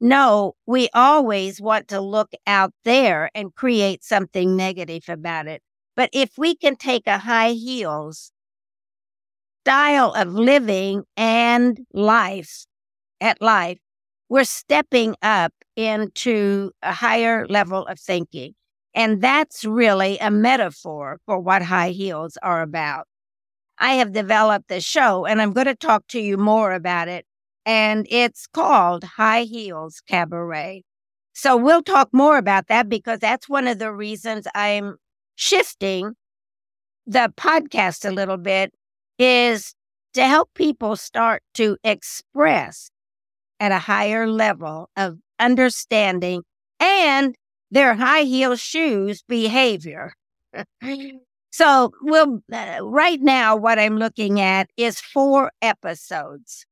No, 0.00 0.54
we 0.66 0.88
always 0.94 1.60
want 1.60 1.88
to 1.88 2.00
look 2.00 2.32
out 2.46 2.72
there 2.84 3.30
and 3.34 3.54
create 3.54 4.02
something 4.02 4.56
negative 4.56 5.04
about 5.08 5.46
it. 5.46 5.62
But 5.94 6.10
if 6.12 6.38
we 6.38 6.54
can 6.56 6.76
take 6.76 7.06
a 7.06 7.18
high 7.18 7.52
heels 7.52 8.32
style 9.64 10.12
of 10.12 10.34
living 10.34 11.04
and 11.16 11.80
life 11.92 12.64
at 13.20 13.40
life, 13.42 13.78
we're 14.28 14.44
stepping 14.44 15.16
up 15.22 15.52
into 15.76 16.72
a 16.82 16.92
higher 16.92 17.46
level 17.48 17.86
of 17.86 17.98
thinking. 18.00 18.54
And 18.94 19.22
that's 19.22 19.64
really 19.64 20.18
a 20.18 20.30
metaphor 20.30 21.20
for 21.26 21.38
what 21.40 21.62
high 21.62 21.90
heels 21.90 22.38
are 22.42 22.62
about. 22.62 23.06
I 23.78 23.94
have 23.94 24.12
developed 24.12 24.68
the 24.68 24.80
show 24.80 25.26
and 25.26 25.42
I'm 25.42 25.52
going 25.52 25.66
to 25.66 25.74
talk 25.76 26.06
to 26.08 26.20
you 26.20 26.36
more 26.38 26.72
about 26.72 27.08
it 27.08 27.26
and 27.66 28.06
it's 28.10 28.46
called 28.46 29.04
High 29.04 29.42
Heels 29.42 30.00
Cabaret. 30.06 30.82
So 31.32 31.56
we'll 31.56 31.82
talk 31.82 32.08
more 32.12 32.38
about 32.38 32.68
that 32.68 32.88
because 32.88 33.18
that's 33.20 33.48
one 33.48 33.66
of 33.66 33.78
the 33.78 33.92
reasons 33.92 34.46
I'm 34.54 34.96
shifting 35.36 36.14
the 37.06 37.32
podcast 37.36 38.08
a 38.08 38.12
little 38.12 38.36
bit 38.36 38.72
is 39.18 39.74
to 40.14 40.24
help 40.26 40.50
people 40.54 40.96
start 40.96 41.42
to 41.54 41.76
express 41.82 42.90
at 43.58 43.72
a 43.72 43.78
higher 43.78 44.26
level 44.26 44.90
of 44.96 45.18
understanding 45.38 46.42
and 46.78 47.34
their 47.70 47.94
high 47.94 48.22
heel 48.22 48.56
shoes 48.56 49.22
behavior. 49.28 50.14
so, 51.50 51.92
we'll, 52.02 52.42
uh, 52.52 52.78
right 52.82 53.20
now, 53.20 53.56
what 53.56 53.78
I'm 53.78 53.96
looking 53.96 54.40
at 54.40 54.68
is 54.76 55.00
four 55.00 55.52
episodes. 55.62 56.66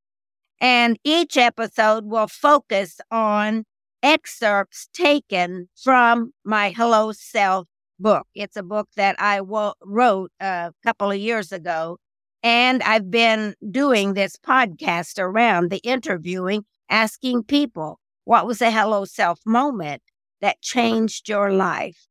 And 0.60 0.98
each 1.04 1.36
episode 1.36 2.06
will 2.06 2.26
focus 2.26 3.00
on 3.10 3.64
excerpts 4.02 4.88
taken 4.92 5.68
from 5.76 6.32
my 6.44 6.70
Hello 6.70 7.12
Self 7.12 7.66
book. 7.98 8.26
It's 8.34 8.56
a 8.56 8.62
book 8.62 8.88
that 8.96 9.16
I 9.20 9.38
w- 9.38 9.72
wrote 9.84 10.30
a 10.40 10.72
couple 10.84 11.10
of 11.10 11.18
years 11.18 11.52
ago. 11.52 11.98
And 12.42 12.82
I've 12.82 13.10
been 13.10 13.54
doing 13.70 14.14
this 14.14 14.36
podcast 14.36 15.18
around 15.18 15.70
the 15.70 15.78
interviewing, 15.78 16.64
asking 16.88 17.44
people 17.44 17.98
what 18.24 18.46
was 18.46 18.62
a 18.62 18.70
Hello 18.70 19.04
Self 19.04 19.40
moment 19.44 20.02
that 20.40 20.60
changed 20.60 21.28
your 21.28 21.52
life. 21.52 22.06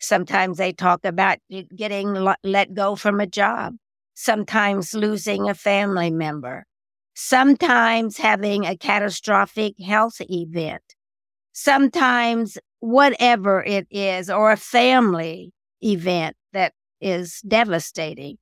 Sometimes 0.00 0.56
they 0.58 0.72
talk 0.72 1.04
about 1.04 1.38
getting 1.76 2.26
let 2.42 2.74
go 2.74 2.96
from 2.96 3.20
a 3.20 3.26
job, 3.26 3.74
sometimes 4.14 4.94
losing 4.94 5.48
a 5.48 5.54
family 5.54 6.10
member, 6.10 6.64
sometimes 7.14 8.18
having 8.18 8.64
a 8.64 8.76
catastrophic 8.76 9.74
health 9.80 10.20
event, 10.20 10.82
sometimes 11.52 12.58
whatever 12.80 13.62
it 13.62 13.86
is, 13.90 14.30
or 14.30 14.52
a 14.52 14.56
family 14.56 15.52
event 15.82 16.36
that 16.52 16.72
is 17.00 17.40
devastating, 17.46 18.36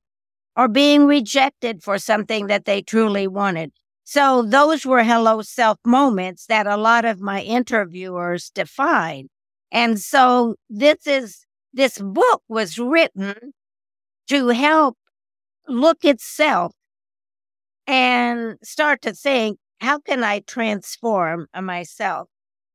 or 0.55 0.67
being 0.67 1.05
rejected 1.05 1.83
for 1.83 1.97
something 1.97 2.47
that 2.47 2.65
they 2.65 2.81
truly 2.81 3.27
wanted. 3.27 3.71
So 4.03 4.41
those 4.41 4.85
were 4.85 5.03
hello 5.03 5.41
self 5.41 5.77
moments 5.85 6.47
that 6.47 6.65
a 6.65 6.77
lot 6.77 7.05
of 7.05 7.21
my 7.21 7.41
interviewers 7.41 8.49
define. 8.49 9.27
And 9.71 9.99
so 9.99 10.55
this 10.69 11.05
is, 11.05 11.45
this 11.73 11.99
book 11.99 12.41
was 12.47 12.79
written 12.79 13.53
to 14.27 14.47
help 14.49 14.97
look 15.67 16.03
itself 16.03 16.73
and 17.89 18.55
start 18.61 19.01
to 19.01 19.13
think, 19.13 19.57
how 19.81 19.97
can 19.99 20.23
I 20.23 20.41
transform 20.41 21.47
uh, 21.55 21.61
myself? 21.63 22.29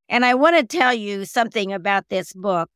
And 0.09 0.25
I 0.25 0.35
want 0.35 0.57
to 0.57 0.77
tell 0.77 0.93
you 0.93 1.25
something 1.25 1.73
about 1.73 2.09
this 2.11 2.33
book. 2.33 2.69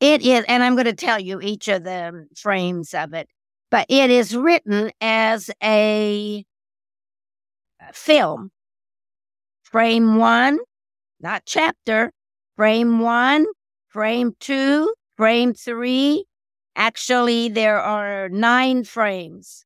It 0.00 0.22
is, 0.22 0.44
and 0.48 0.64
I'm 0.64 0.74
going 0.74 0.86
to 0.86 0.92
tell 0.92 1.20
you 1.20 1.40
each 1.40 1.68
of 1.68 1.84
the 1.84 2.26
frames 2.36 2.94
of 2.94 3.14
it, 3.14 3.28
but 3.70 3.86
it 3.88 4.10
is 4.10 4.36
written 4.36 4.90
as 5.00 5.50
a 5.62 6.44
uh, 7.80 7.92
film. 7.92 8.50
Frame 9.62 10.16
one, 10.16 10.58
not 11.20 11.44
chapter, 11.46 12.10
frame 12.56 12.98
one, 12.98 13.46
frame 13.88 14.34
two, 14.40 14.92
frame 15.16 15.54
three. 15.54 16.24
Actually, 16.74 17.48
there 17.48 17.78
are 17.78 18.28
nine 18.28 18.82
frames. 18.82 19.64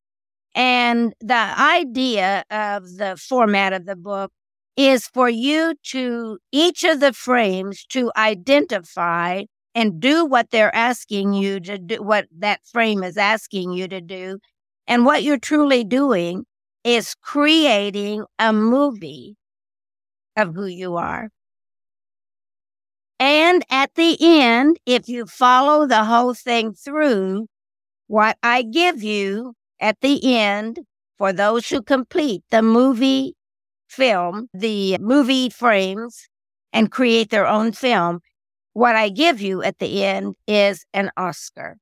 And 0.57 1.13
the 1.19 1.35
idea 1.35 2.43
of 2.49 2.97
the 2.97 3.15
format 3.15 3.73
of 3.73 3.85
the 3.85 3.95
book 3.95 4.31
is 4.75 5.05
for 5.05 5.29
you 5.29 5.75
to, 5.83 6.39
each 6.51 6.83
of 6.83 6.99
the 6.99 7.13
frames, 7.13 7.85
to 7.89 8.11
identify 8.17 9.43
and 9.75 9.99
do 9.99 10.25
what 10.25 10.49
they're 10.49 10.75
asking 10.75 11.33
you 11.33 11.59
to 11.59 11.77
do, 11.77 12.01
what 12.01 12.25
that 12.39 12.61
frame 12.65 13.03
is 13.03 13.17
asking 13.17 13.73
you 13.73 13.87
to 13.87 14.01
do. 14.01 14.39
And 14.87 15.05
what 15.05 15.21
you're 15.21 15.37
truly 15.37 15.83
doing 15.83 16.45
is 16.83 17.13
creating 17.21 18.25
a 18.39 18.51
movie 18.51 19.35
of 20.35 20.55
who 20.55 20.65
you 20.65 20.95
are. 20.95 21.29
And 23.19 23.63
at 23.69 23.93
the 23.93 24.17
end, 24.19 24.77
if 24.87 25.07
you 25.07 25.27
follow 25.27 25.85
the 25.85 26.05
whole 26.05 26.33
thing 26.33 26.73
through, 26.73 27.45
what 28.07 28.37
I 28.41 28.63
give 28.63 29.03
you 29.03 29.53
at 29.79 30.01
the 30.01 30.37
end, 30.37 30.79
for 31.17 31.33
those 31.33 31.67
who 31.69 31.81
complete 31.81 32.43
the 32.51 32.61
movie 32.61 33.35
film, 33.87 34.47
the 34.53 34.97
movie 34.99 35.49
frames, 35.49 36.27
and 36.73 36.91
create 36.91 37.29
their 37.29 37.47
own 37.47 37.71
film, 37.71 38.19
what 38.73 38.95
I 38.95 39.09
give 39.09 39.41
you 39.41 39.63
at 39.63 39.79
the 39.79 40.03
end 40.03 40.35
is 40.47 40.85
an 40.93 41.09
Oscar. 41.17 41.77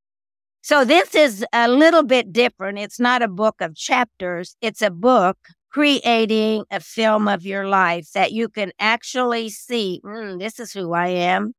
So 0.61 0.85
this 0.85 1.13
is 1.13 1.45
a 1.53 1.67
little 1.67 2.03
bit 2.03 2.31
different. 2.31 2.79
It's 2.79 2.99
not 2.99 3.21
a 3.21 3.27
book 3.27 3.55
of 3.59 3.75
chapters. 3.75 4.55
It's 4.61 4.81
a 4.81 4.89
book 4.89 5.37
creating 5.69 6.63
a 6.71 6.79
film 6.79 7.27
of 7.27 7.45
your 7.45 7.67
life 7.67 8.09
that 8.13 8.31
you 8.31 8.47
can 8.47 8.71
actually 8.79 9.49
see. 9.49 10.01
Mm, 10.05 10.39
this 10.39 10.59
is 10.59 10.71
who 10.71 10.93
I 10.93 11.09
am. 11.09 11.53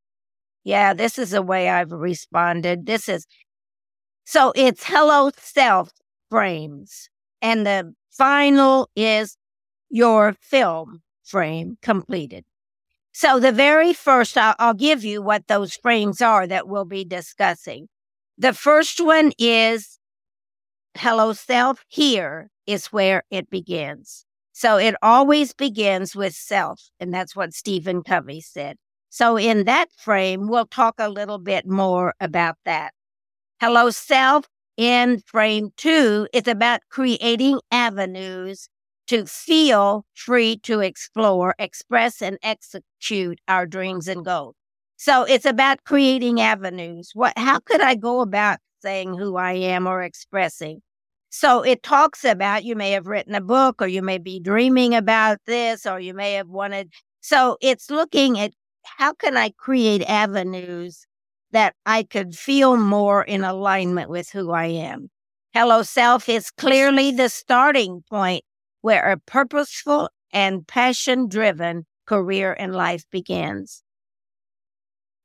Yeah, 0.63 0.93
this 0.93 1.17
is 1.19 1.29
the 1.29 1.41
way 1.41 1.69
I've 1.69 1.91
responded. 1.91 2.85
This 2.85 3.07
is 3.07 3.27
so 4.25 4.51
it's 4.55 4.83
hello 4.83 5.31
self 5.37 5.91
frames. 6.29 7.09
And 7.41 7.65
the 7.65 7.93
final 8.11 8.89
is 8.95 9.37
your 9.89 10.33
film 10.41 11.01
frame 11.23 11.77
completed. 11.81 12.45
So 13.11 13.39
the 13.39 13.51
very 13.51 13.93
first, 13.93 14.37
I'll, 14.37 14.55
I'll, 14.59 14.73
give 14.73 15.03
you 15.03 15.21
what 15.21 15.47
those 15.47 15.75
frames 15.75 16.21
are 16.21 16.45
that 16.45 16.67
we'll 16.67 16.85
be 16.85 17.03
discussing. 17.03 17.87
The 18.37 18.53
first 18.53 19.03
one 19.03 19.31
is 19.39 19.97
hello 20.95 21.33
self. 21.33 21.83
Here 21.87 22.49
is 22.67 22.87
where 22.87 23.23
it 23.31 23.49
begins. 23.49 24.25
So 24.53 24.77
it 24.77 24.95
always 25.01 25.53
begins 25.53 26.15
with 26.15 26.33
self. 26.33 26.89
And 26.99 27.13
that's 27.13 27.35
what 27.35 27.53
Stephen 27.53 28.03
Covey 28.03 28.41
said. 28.41 28.77
So 29.09 29.37
in 29.37 29.63
that 29.63 29.91
frame, 29.97 30.47
we'll 30.47 30.67
talk 30.67 30.95
a 30.99 31.09
little 31.09 31.39
bit 31.39 31.67
more 31.67 32.13
about 32.19 32.57
that. 32.65 32.93
Hello 33.59 33.89
self 33.89 34.45
in 34.77 35.19
frame 35.25 35.71
two, 35.77 36.27
it's 36.33 36.47
about 36.47 36.81
creating 36.89 37.59
avenues 37.71 38.69
to 39.07 39.25
feel 39.25 40.05
free 40.13 40.57
to 40.63 40.81
explore, 40.81 41.55
express, 41.59 42.21
and 42.21 42.37
execute 42.43 43.39
our 43.47 43.65
dreams 43.65 44.07
and 44.07 44.23
goals. 44.25 44.55
So 44.97 45.23
it's 45.23 45.45
about 45.45 45.83
creating 45.85 46.41
avenues. 46.41 47.11
What, 47.13 47.37
how 47.37 47.59
could 47.59 47.81
I 47.81 47.95
go 47.95 48.21
about 48.21 48.59
saying 48.81 49.17
who 49.17 49.37
I 49.37 49.53
am 49.53 49.87
or 49.87 50.01
expressing? 50.03 50.81
So 51.29 51.61
it 51.61 51.83
talks 51.83 52.23
about 52.23 52.63
you 52.63 52.75
may 52.75 52.91
have 52.91 53.07
written 53.07 53.35
a 53.35 53.41
book 53.41 53.81
or 53.81 53.87
you 53.87 54.01
may 54.01 54.17
be 54.17 54.39
dreaming 54.39 54.95
about 54.95 55.39
this 55.45 55.85
or 55.85 55.99
you 55.99 56.13
may 56.13 56.33
have 56.33 56.47
wanted. 56.49 56.91
So 57.21 57.57
it's 57.61 57.89
looking 57.91 58.39
at 58.39 58.53
how 58.83 59.13
can 59.13 59.37
I 59.37 59.51
create 59.57 60.03
avenues 60.03 61.05
that 61.51 61.75
I 61.85 62.03
could 62.03 62.35
feel 62.35 62.77
more 62.77 63.23
in 63.23 63.43
alignment 63.43 64.09
with 64.09 64.29
who 64.31 64.51
I 64.51 64.65
am. 64.65 65.09
Hello 65.53 65.81
Self 65.81 66.29
is 66.29 66.51
clearly 66.51 67.11
the 67.11 67.29
starting 67.29 68.03
point 68.09 68.43
where 68.81 69.11
a 69.11 69.17
purposeful 69.17 70.09
and 70.31 70.67
passion 70.67 71.27
driven 71.27 71.85
career 72.05 72.55
and 72.57 72.75
life 72.75 73.05
begins. 73.11 73.83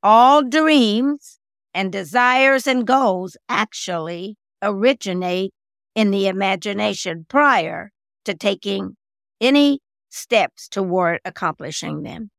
All 0.01 0.43
dreams 0.43 1.39
and 1.73 1.91
desires 1.91 2.67
and 2.67 2.85
goals 2.85 3.37
actually 3.47 4.35
originate 4.61 5.51
in 5.95 6.11
the 6.11 6.27
imagination 6.27 7.25
prior 7.27 7.91
to 8.25 8.33
taking 8.33 8.95
any 9.39 9.79
steps 10.09 10.67
toward 10.67 11.19
accomplishing 11.25 12.03
them. 12.03 12.29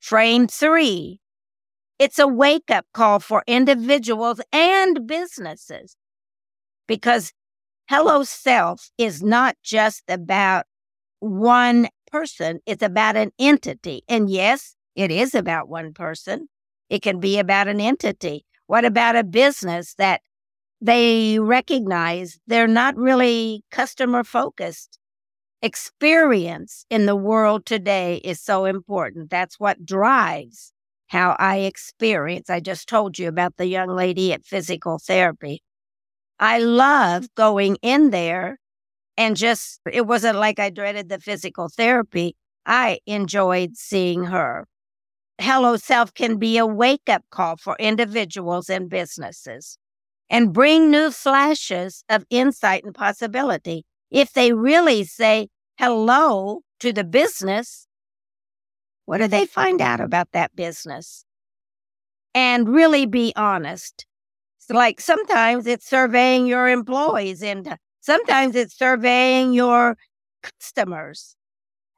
Frame 0.00 0.46
three. 0.46 1.20
It's 1.98 2.18
a 2.18 2.28
wake 2.28 2.70
up 2.70 2.86
call 2.94 3.18
for 3.20 3.42
individuals 3.46 4.40
and 4.52 5.06
businesses 5.06 5.96
because 6.86 7.32
Hello 7.90 8.22
Self 8.22 8.90
is 8.98 9.22
not 9.22 9.56
just 9.64 10.02
about 10.08 10.66
one 11.20 11.88
person, 12.10 12.60
it's 12.66 12.82
about 12.82 13.16
an 13.16 13.32
entity. 13.38 14.02
And 14.08 14.30
yes, 14.30 14.76
it 14.94 15.10
is 15.10 15.34
about 15.34 15.68
one 15.68 15.92
person. 15.92 16.48
It 16.90 17.02
can 17.02 17.20
be 17.20 17.38
about 17.38 17.68
an 17.68 17.80
entity. 17.80 18.46
What 18.66 18.84
about 18.84 19.16
a 19.16 19.24
business 19.24 19.94
that 19.94 20.22
they 20.80 21.38
recognize 21.40 22.38
they're 22.46 22.68
not 22.68 22.96
really 22.96 23.64
customer 23.70 24.24
focused? 24.24 24.98
Experience 25.62 26.86
in 26.90 27.06
the 27.06 27.16
world 27.16 27.66
today 27.66 28.16
is 28.18 28.40
so 28.40 28.64
important. 28.66 29.30
That's 29.30 29.58
what 29.58 29.84
drives 29.84 30.72
how 31.08 31.36
I 31.38 31.58
experience. 31.58 32.48
I 32.48 32.60
just 32.60 32.88
told 32.88 33.18
you 33.18 33.28
about 33.28 33.56
the 33.56 33.66
young 33.66 33.88
lady 33.88 34.32
at 34.32 34.44
physical 34.44 34.98
therapy. 34.98 35.62
I 36.38 36.58
love 36.60 37.26
going 37.34 37.76
in 37.82 38.10
there 38.10 38.58
and 39.16 39.36
just, 39.36 39.80
it 39.90 40.06
wasn't 40.06 40.38
like 40.38 40.60
I 40.60 40.70
dreaded 40.70 41.08
the 41.08 41.18
physical 41.18 41.68
therapy. 41.68 42.36
I 42.64 43.00
enjoyed 43.06 43.76
seeing 43.76 44.24
her. 44.24 44.66
Hello 45.40 45.76
Self 45.76 46.14
can 46.14 46.36
be 46.36 46.58
a 46.58 46.66
wake 46.66 47.08
up 47.08 47.24
call 47.30 47.56
for 47.56 47.76
individuals 47.78 48.70
and 48.70 48.88
businesses 48.88 49.78
and 50.30 50.52
bring 50.52 50.90
new 50.90 51.10
flashes 51.10 52.04
of 52.08 52.24
insight 52.30 52.84
and 52.84 52.94
possibility. 52.94 53.84
If 54.10 54.32
they 54.32 54.52
really 54.52 55.04
say 55.04 55.48
hello 55.78 56.60
to 56.80 56.92
the 56.92 57.04
business, 57.04 57.87
what 59.08 59.18
do 59.18 59.26
they 59.26 59.46
find 59.46 59.80
out 59.80 60.00
about 60.00 60.32
that 60.32 60.54
business? 60.54 61.24
And 62.34 62.68
really 62.68 63.06
be 63.06 63.32
honest 63.36 64.06
like 64.70 65.00
sometimes 65.00 65.66
it's 65.66 65.88
surveying 65.88 66.46
your 66.46 66.68
employees 66.68 67.42
and 67.42 67.66
uh, 67.66 67.76
sometimes 68.00 68.54
it's 68.54 68.76
surveying 68.76 69.52
your 69.54 69.96
customers. 70.42 71.36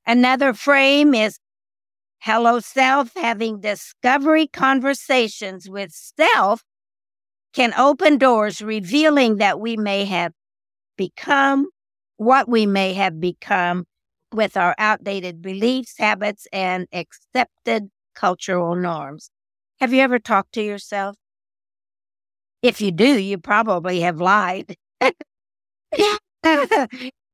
Another 0.07 0.55
frame 0.55 1.15
is 1.15 1.39
hello 2.19 2.61
self 2.61 3.11
having 3.17 3.61
discovery 3.61 4.47
conversations 4.47 5.69
with 5.69 5.91
self 5.91 6.63
can 7.53 7.75
open 7.75 8.19
doors 8.19 8.63
revealing 8.63 9.39
that 9.39 9.59
we 9.59 9.77
may 9.77 10.05
have 10.05 10.33
become 10.97 11.67
what 12.19 12.49
we 12.49 12.67
may 12.67 12.93
have 12.93 13.19
become 13.19 13.85
with 14.33 14.57
our 14.57 14.75
outdated 14.79 15.43
beliefs, 15.43 15.95
habits, 15.99 16.47
and 16.53 16.87
accepted 16.93 17.91
cultural 18.15 18.75
norms. 18.75 19.31
Have 19.81 19.93
you 19.93 20.01
ever 20.03 20.19
talked 20.19 20.53
to 20.55 20.63
yourself? 20.63 21.17
If 22.63 22.81
you 22.81 22.93
do, 22.93 23.19
you 23.19 23.39
probably 23.39 24.01
have 24.01 24.21
lied. 24.21 24.77
uh, 25.01 26.87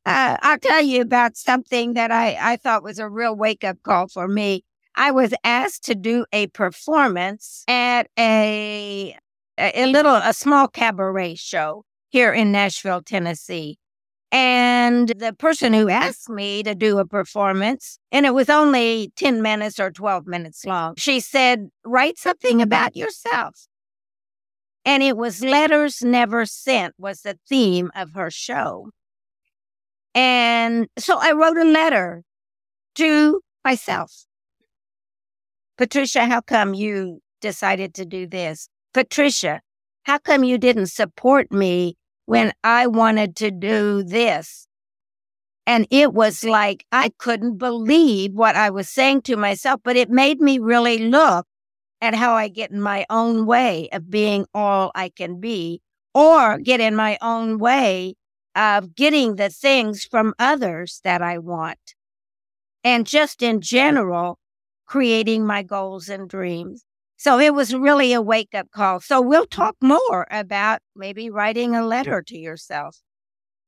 I'll 0.07 0.59
tell 0.59 0.83
you 0.83 1.03
about 1.03 1.37
something 1.37 1.95
that 1.95 2.13
I, 2.13 2.37
I 2.41 2.57
thought 2.57 2.85
was 2.85 2.99
a 2.99 3.09
real 3.09 3.35
wake 3.35 3.65
up 3.65 3.83
call 3.83 4.09
for 4.09 4.29
me. 4.29 4.65
I 4.95 5.11
was 5.11 5.35
asked 5.45 5.85
to 5.85 5.95
do 5.95 6.25
a 6.33 6.47
performance 6.49 7.65
at 7.69 8.09
a 8.19 9.17
a 9.59 9.87
little 9.87 10.15
a 10.15 10.33
small 10.33 10.69
cabaret 10.69 11.35
show 11.35 11.85
here 12.11 12.33
in 12.33 12.53
Nashville, 12.53 13.03
Tennessee. 13.03 13.79
And 14.33 15.09
the 15.09 15.33
person 15.33 15.73
who 15.73 15.89
asked 15.89 16.29
me 16.29 16.63
to 16.65 16.75
do 16.75 16.99
a 16.99 17.07
performance, 17.07 17.99
and 18.11 18.27
it 18.27 18.35
was 18.35 18.51
only 18.51 19.13
10 19.17 19.41
minutes 19.41 19.79
or 19.79 19.91
12 19.91 20.27
minutes 20.27 20.65
long, 20.67 20.95
she 20.97 21.21
said, 21.21 21.69
Write 21.85 22.19
something 22.19 22.61
about 22.61 22.97
yourself. 22.97 23.69
And 24.85 25.03
it 25.03 25.17
was 25.17 25.43
Letters 25.43 26.03
Never 26.03 26.47
Sent 26.47 26.95
was 26.99 27.23
the 27.23 27.39
theme 27.49 27.91
of 27.95 28.15
her 28.15 28.31
show. 28.31 28.91
And 30.15 30.89
so 30.99 31.19
I 31.19 31.33
wrote 31.33 31.59
a 31.59 31.65
letter 31.65 32.23
to 32.97 33.41
myself. 33.65 34.27
Patricia, 35.77 36.25
how 36.25 36.41
come 36.41 36.73
you 36.73 37.21
decided 37.41 37.95
to 37.95 38.05
do 38.07 38.27
this? 38.27 38.69
Patricia, 38.95 39.61
how 40.05 40.19
come 40.19 40.43
you 40.43 40.57
didn't 40.57 40.87
support 40.87 41.53
me 41.53 41.97
when 42.27 42.53
I 42.63 42.87
wanted 42.87 43.35
to 43.37 43.51
do 43.51 44.03
this? 44.03 44.69
And 45.67 45.87
it 45.91 46.13
was 46.13 46.45
like 46.45 46.85
I 46.93 47.11
couldn't 47.19 47.59
believe 47.59 48.33
what 48.35 48.55
I 48.55 48.71
was 48.71 48.89
saying 48.89 49.23
to 49.23 49.37
myself, 49.37 49.81
but 49.83 49.97
it 49.97 50.11
made 50.11 50.41
me 50.41 50.59
really 50.59 50.99
look 50.99 51.47
at 52.01 52.15
how 52.15 52.35
I 52.35 52.49
get 52.49 52.71
in 52.71 52.81
my 52.81 53.07
own 53.11 53.47
way 53.47 53.89
of 53.91 54.11
being 54.11 54.47
all 54.55 54.93
I 54.95 55.09
can 55.09 55.41
be, 55.41 55.81
or 56.15 56.59
get 56.59 56.81
in 56.81 56.95
my 56.95 57.19
own 57.21 57.59
way 57.59 58.15
of 58.55 58.95
getting 58.95 59.37
the 59.37 59.51
things 59.51 60.05
from 60.05 60.35
others 60.39 61.01
that 61.05 61.21
I 61.21 61.39
want. 61.39 61.95
And 62.85 63.07
just 63.07 63.43
in 63.43 63.61
general, 63.61 64.39
creating 64.87 65.45
my 65.45 65.63
goals 65.63 66.09
and 66.09 66.29
dreams. 66.29 66.86
So 67.17 67.39
it 67.39 67.55
was 67.55 67.75
really 67.75 68.13
a 68.13 68.21
wake 68.21 68.55
up 68.55 68.71
call. 68.71 69.01
So 69.01 69.21
we'll 69.21 69.43
hmm. 69.43 69.57
talk 69.57 69.77
more 69.81 70.27
about 70.31 70.81
maybe 70.95 71.31
writing 71.31 71.75
a 71.75 71.87
letter 71.87 72.23
to 72.23 72.39
yourself. 72.39 72.99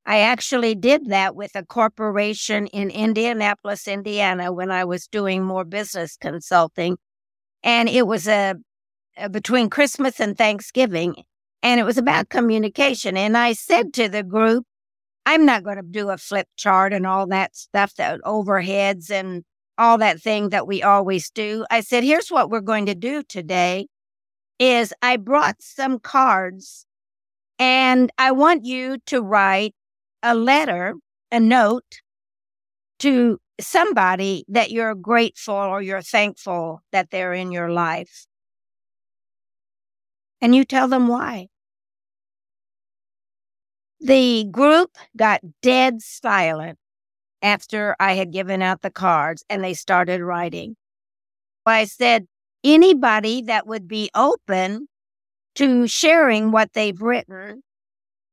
I 0.06 0.20
actually 0.20 0.74
did 0.74 1.11
that 1.11 1.37
with 1.37 1.54
a 1.54 1.66
corporation 1.66 2.66
in 2.68 2.90
Indianapolis, 2.90 3.87
Indiana, 3.87 4.52
when 4.52 4.70
I 4.70 4.84
was 4.84 5.06
doing 5.06 5.44
more 5.44 5.64
business 5.64 6.16
consulting 6.18 6.96
and 7.62 7.88
it 7.88 8.06
was 8.06 8.26
a, 8.26 8.54
a 9.16 9.28
between 9.28 9.68
Christmas 9.68 10.20
and 10.20 10.37
Thanksgiving, 10.37 11.24
and 11.62 11.80
it 11.80 11.84
was 11.84 11.98
about 11.98 12.28
communication. 12.28 13.16
And 13.16 13.37
I 13.37 13.52
said 13.52 13.92
to 13.94 14.08
the 14.08 14.22
group, 14.22 14.64
I'm 15.26 15.44
not 15.44 15.64
going 15.64 15.76
to 15.76 15.82
do 15.82 16.11
a 16.11 16.16
flip 16.16 16.46
chart 16.56 16.92
and 16.92 17.06
all 17.06 17.26
that 17.28 17.56
stuff, 17.56 17.94
that 17.96 18.20
overheads 18.22 19.11
and 19.11 19.44
all 19.78 19.98
that 19.98 20.20
thing 20.20 20.50
that 20.50 20.66
we 20.66 20.82
always 20.82 21.30
do. 21.30 21.64
I 21.70 21.80
said, 21.80 22.04
here's 22.04 22.30
what 22.30 22.50
we're 22.50 22.60
going 22.60 22.86
to 22.86 22.94
do 22.94 23.22
today 23.22 23.86
is 24.58 24.92
I 25.02 25.16
brought 25.16 25.62
some 25.62 26.00
cards 26.00 26.84
and 27.58 28.10
I 28.18 28.32
want 28.32 28.64
you 28.64 28.98
to 29.06 29.22
write 29.22 29.74
a 30.22 30.34
letter, 30.34 30.94
a 31.30 31.40
note 31.40 32.02
to 33.00 33.38
somebody 33.60 34.44
that 34.48 34.70
you're 34.70 34.94
grateful 34.94 35.54
or 35.54 35.80
you're 35.80 36.02
thankful 36.02 36.82
that 36.92 37.10
they're 37.10 37.32
in 37.32 37.52
your 37.52 37.70
life. 37.70 38.26
And 40.40 40.54
you 40.54 40.64
tell 40.64 40.88
them 40.88 41.08
why. 41.08 41.48
The 44.00 44.44
group 44.50 44.96
got 45.16 45.40
dead 45.60 46.02
silent 46.02 46.78
after 47.42 47.94
I 48.01 48.14
had 48.14 48.33
given 48.33 48.62
out 48.62 48.83
the 48.83 48.90
cards 48.90 49.44
and 49.48 49.62
they 49.62 49.74
started 49.74 50.20
writing. 50.20 50.77
I 51.66 51.85
said, 51.85 52.27
anybody 52.64 53.42
that 53.42 53.66
would 53.66 53.87
be 53.87 54.11
open 54.14 54.88
to 55.57 55.87
sharing 55.87 56.51
what 56.51 56.72
they've 56.72 57.01
written, 57.01 57.62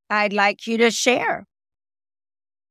I'd 0.08 0.32
like 0.32 0.66
you 0.66 0.78
to 0.78 0.90
share. 0.90 1.44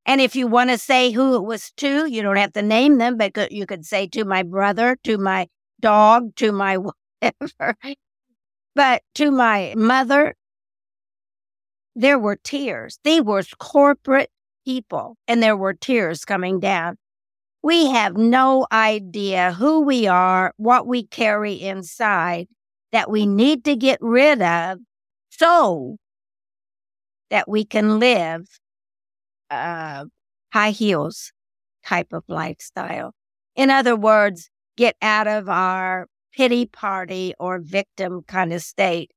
And 0.06 0.22
if 0.22 0.36
you 0.36 0.48
want 0.48 0.70
to 0.70 0.78
say 0.78 1.12
who 1.12 1.36
it 1.36 1.44
was 1.44 1.72
to, 1.78 2.06
you 2.06 2.22
don't 2.22 2.36
have 2.38 2.54
to 2.54 2.62
name 2.62 2.98
them, 2.98 3.18
but 3.18 3.52
you 3.52 3.66
could 3.66 3.86
say 3.86 4.08
to 4.08 4.24
my 4.24 4.44
brother, 4.44 4.98
to 5.04 5.18
my 5.18 5.48
dog, 5.80 6.36
to 6.36 6.52
my 6.52 6.78
whatever. 6.78 7.76
But 8.76 9.04
to 9.16 9.32
my 9.32 9.74
mother, 9.78 10.36
there 11.96 12.20
were 12.20 12.36
tears. 12.36 13.00
They 13.04 13.22
were 13.22 13.44
corporate 13.58 14.30
people 14.66 15.16
and 15.28 15.42
there 15.42 15.56
were 15.56 15.74
tears 15.74 16.26
coming 16.26 16.60
down. 16.60 16.98
We 17.62 17.88
have 17.92 18.18
no 18.18 18.68
idea 18.72 19.54
who 19.54 19.82
we 19.82 20.08
are, 20.08 20.54
what 20.58 20.86
we 20.86 21.06
carry 21.06 21.54
inside 21.54 22.48
that 22.92 23.10
we 23.10 23.26
need 23.26 23.64
to 23.66 23.76
get 23.76 23.98
rid 24.02 24.42
of 24.42 24.80
so 25.30 25.98
that 27.30 27.50
we 27.50 27.66
can 27.66 28.00
live 28.00 28.48
high 29.50 30.70
heels 30.72 31.32
type 31.84 32.14
of 32.14 32.24
lifestyle. 32.28 33.14
In 33.56 33.70
other 33.70 33.96
words, 33.96 34.50
get 34.78 34.96
out 35.02 35.28
of 35.28 35.50
our 35.50 36.08
pity 36.34 36.66
party 36.66 37.34
or 37.40 37.60
victim 37.60 38.22
kind 38.28 38.54
of 38.54 38.62
state 38.62 39.12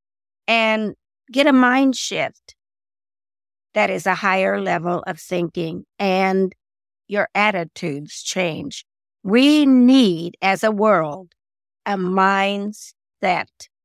and 0.47 0.95
get 1.31 1.47
a 1.47 1.53
mind 1.53 1.97
shift 1.97 2.55
that 3.75 3.91
is 3.91 4.07
a 4.07 4.15
higher 4.15 4.61
level 4.61 5.03
of 5.07 5.21
thinking 5.21 5.85
and 5.99 6.55
your 7.07 7.29
attitudes 7.35 8.23
change. 8.23 8.85
We 9.23 9.67
need, 9.67 10.37
as 10.43 10.63
a 10.63 10.71
world, 10.71 11.33
a 11.87 11.97
mindset 11.97 12.83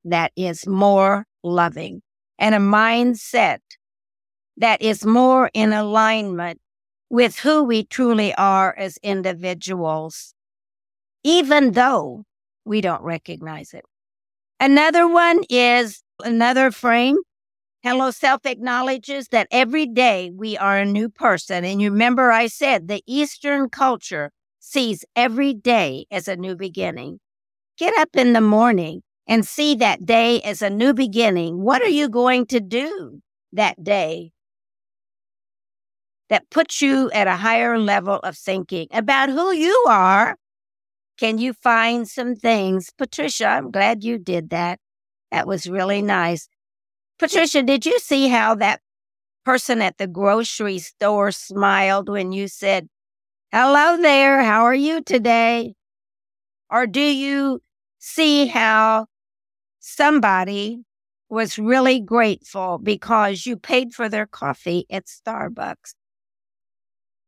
that 0.05 0.31
is 0.35 0.67
more 0.67 1.25
loving 1.43 2.01
and 2.37 2.55
a 2.55 2.59
mindset 2.59 3.59
that 4.57 4.81
is 4.81 5.05
more 5.05 5.49
in 5.53 5.73
alignment 5.73 6.59
with 7.09 7.39
who 7.39 7.63
we 7.63 7.85
truly 7.85 8.33
are 8.35 8.75
as 8.77 8.97
individuals, 9.03 10.33
even 11.23 11.71
though 11.71 12.23
we 12.65 12.81
don't 12.81 13.03
recognize 13.03 13.73
it. 13.73 13.85
Another 14.59 15.07
one 15.07 15.43
is 15.49 16.01
another 16.23 16.71
frame. 16.71 17.17
Hello 17.83 18.11
Self 18.11 18.45
acknowledges 18.45 19.27
that 19.27 19.49
every 19.51 19.85
day 19.85 20.31
we 20.33 20.57
are 20.57 20.77
a 20.77 20.85
new 20.85 21.09
person. 21.09 21.65
And 21.65 21.81
you 21.81 21.91
remember 21.91 22.31
I 22.31 22.47
said 22.47 22.87
the 22.87 23.03
Eastern 23.05 23.67
culture 23.67 24.31
sees 24.61 25.03
every 25.17 25.53
day 25.53 26.05
as 26.09 26.29
a 26.29 26.37
new 26.37 26.55
beginning. 26.55 27.19
Get 27.77 27.93
up 27.97 28.15
in 28.15 28.31
the 28.31 28.39
morning 28.39 29.01
and 29.27 29.45
see 29.45 29.75
that 29.75 30.05
day 30.05 30.39
as 30.43 30.61
a 30.61 30.69
new 30.69 30.93
beginning. 30.93 31.61
What 31.61 31.81
are 31.81 31.89
you 31.89 32.07
going 32.07 32.45
to 32.47 32.61
do 32.61 33.19
that 33.51 33.83
day 33.83 34.31
that 36.29 36.49
puts 36.49 36.81
you 36.81 37.11
at 37.11 37.27
a 37.27 37.35
higher 37.35 37.77
level 37.77 38.15
of 38.23 38.37
thinking 38.37 38.87
about 38.93 39.27
who 39.27 39.51
you 39.51 39.85
are? 39.89 40.37
Can 41.17 41.37
you 41.37 41.51
find 41.51 42.07
some 42.07 42.33
things? 42.37 42.91
Patricia, 42.97 43.47
I'm 43.47 43.71
glad 43.71 44.05
you 44.05 44.17
did 44.19 44.51
that. 44.51 44.79
That 45.31 45.47
was 45.47 45.69
really 45.69 46.01
nice. 46.01 46.47
Patricia, 47.19 47.63
did 47.63 47.85
you 47.85 47.99
see 47.99 48.27
how 48.29 48.55
that 48.55 48.81
person 49.45 49.81
at 49.81 49.97
the 49.97 50.07
grocery 50.07 50.79
store 50.79 51.31
smiled 51.31 52.09
when 52.09 52.31
you 52.31 52.47
said, 52.47 52.87
Hello 53.51 54.01
there, 54.01 54.43
how 54.43 54.63
are 54.63 54.75
you 54.75 55.01
today? 55.01 55.75
Or 56.69 56.87
do 56.87 57.01
you 57.01 57.61
see 57.99 58.47
how 58.47 59.07
somebody 59.79 60.83
was 61.29 61.59
really 61.59 61.99
grateful 61.99 62.79
because 62.81 63.45
you 63.45 63.57
paid 63.57 63.93
for 63.93 64.09
their 64.09 64.27
coffee 64.27 64.85
at 64.89 65.05
Starbucks? 65.05 65.95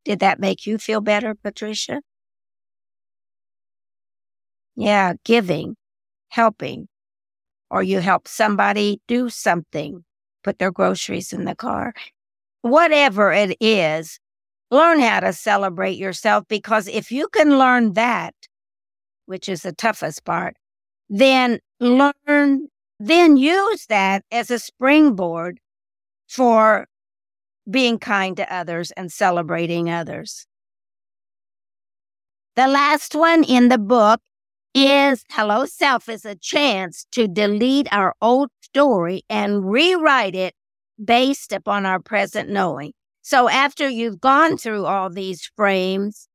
Did 0.06 0.20
that 0.20 0.40
make 0.40 0.66
you 0.68 0.78
feel 0.78 1.02
better, 1.02 1.36
Patricia? 1.36 2.02
Yeah, 4.76 5.14
giving, 5.24 5.76
helping, 6.30 6.88
or 7.76 7.84
you 7.84 8.00
help 8.00 8.26
somebody 8.26 9.02
do 9.06 9.30
something, 9.30 10.06
put 10.46 10.60
their 10.60 10.72
groceries 10.72 11.34
in 11.34 11.44
the 11.44 11.54
car. 11.54 11.94
Whatever 12.62 13.34
it 13.34 13.58
is, 13.60 14.18
learn 14.72 15.02
how 15.02 15.20
to 15.20 15.34
celebrate 15.34 15.98
yourself 15.98 16.46
because 16.48 16.88
if 16.88 17.12
you 17.12 17.28
can 17.28 17.60
learn 17.60 17.92
that, 17.92 18.34
which 19.26 19.50
is 19.50 19.64
the 19.64 19.74
toughest 19.74 20.24
part, 20.24 20.56
then 21.10 21.60
learn, 21.82 22.70
then 22.98 23.36
use 23.36 23.88
that 23.88 24.24
as 24.32 24.50
a 24.50 24.58
springboard 24.58 25.60
for 26.30 26.88
being 27.70 28.00
kind 28.00 28.38
to 28.38 28.56
others 28.56 28.92
and 28.92 29.12
celebrating 29.12 29.90
others. 29.90 30.48
The 32.56 32.68
last 32.70 33.16
one 33.16 33.44
in 33.44 33.68
the 33.68 33.78
book 33.78 34.22
is 34.76 35.24
Hello 35.32 35.66
Self 35.66 36.10
is 36.10 36.26
a 36.26 36.36
chance 36.36 37.08
to 37.14 37.30
delete 37.30 37.88
our 37.94 38.14
old 38.22 38.50
story 38.62 39.24
and 39.30 39.72
rewrite 39.72 40.36
it 40.36 40.54
based 41.04 41.54
upon 41.54 41.86
our 41.86 42.00
present 42.00 42.50
knowing. 42.50 42.92
So 43.22 43.48
after 43.48 43.88
you've 43.88 44.20
gone 44.20 44.58
through 44.58 44.86
all 44.86 45.10
these 45.10 45.50
frames, 45.56 46.28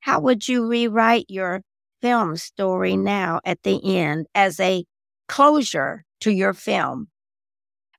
how 0.00 0.20
would 0.20 0.46
you 0.46 0.68
rewrite 0.68 1.26
your 1.28 1.62
film 2.00 2.36
story 2.36 2.96
now 2.96 3.40
at 3.44 3.64
the 3.64 3.80
end 3.98 4.26
as 4.36 4.60
a 4.60 4.84
closure 5.26 6.04
to 6.20 6.30
your 6.30 6.54
film? 6.54 7.08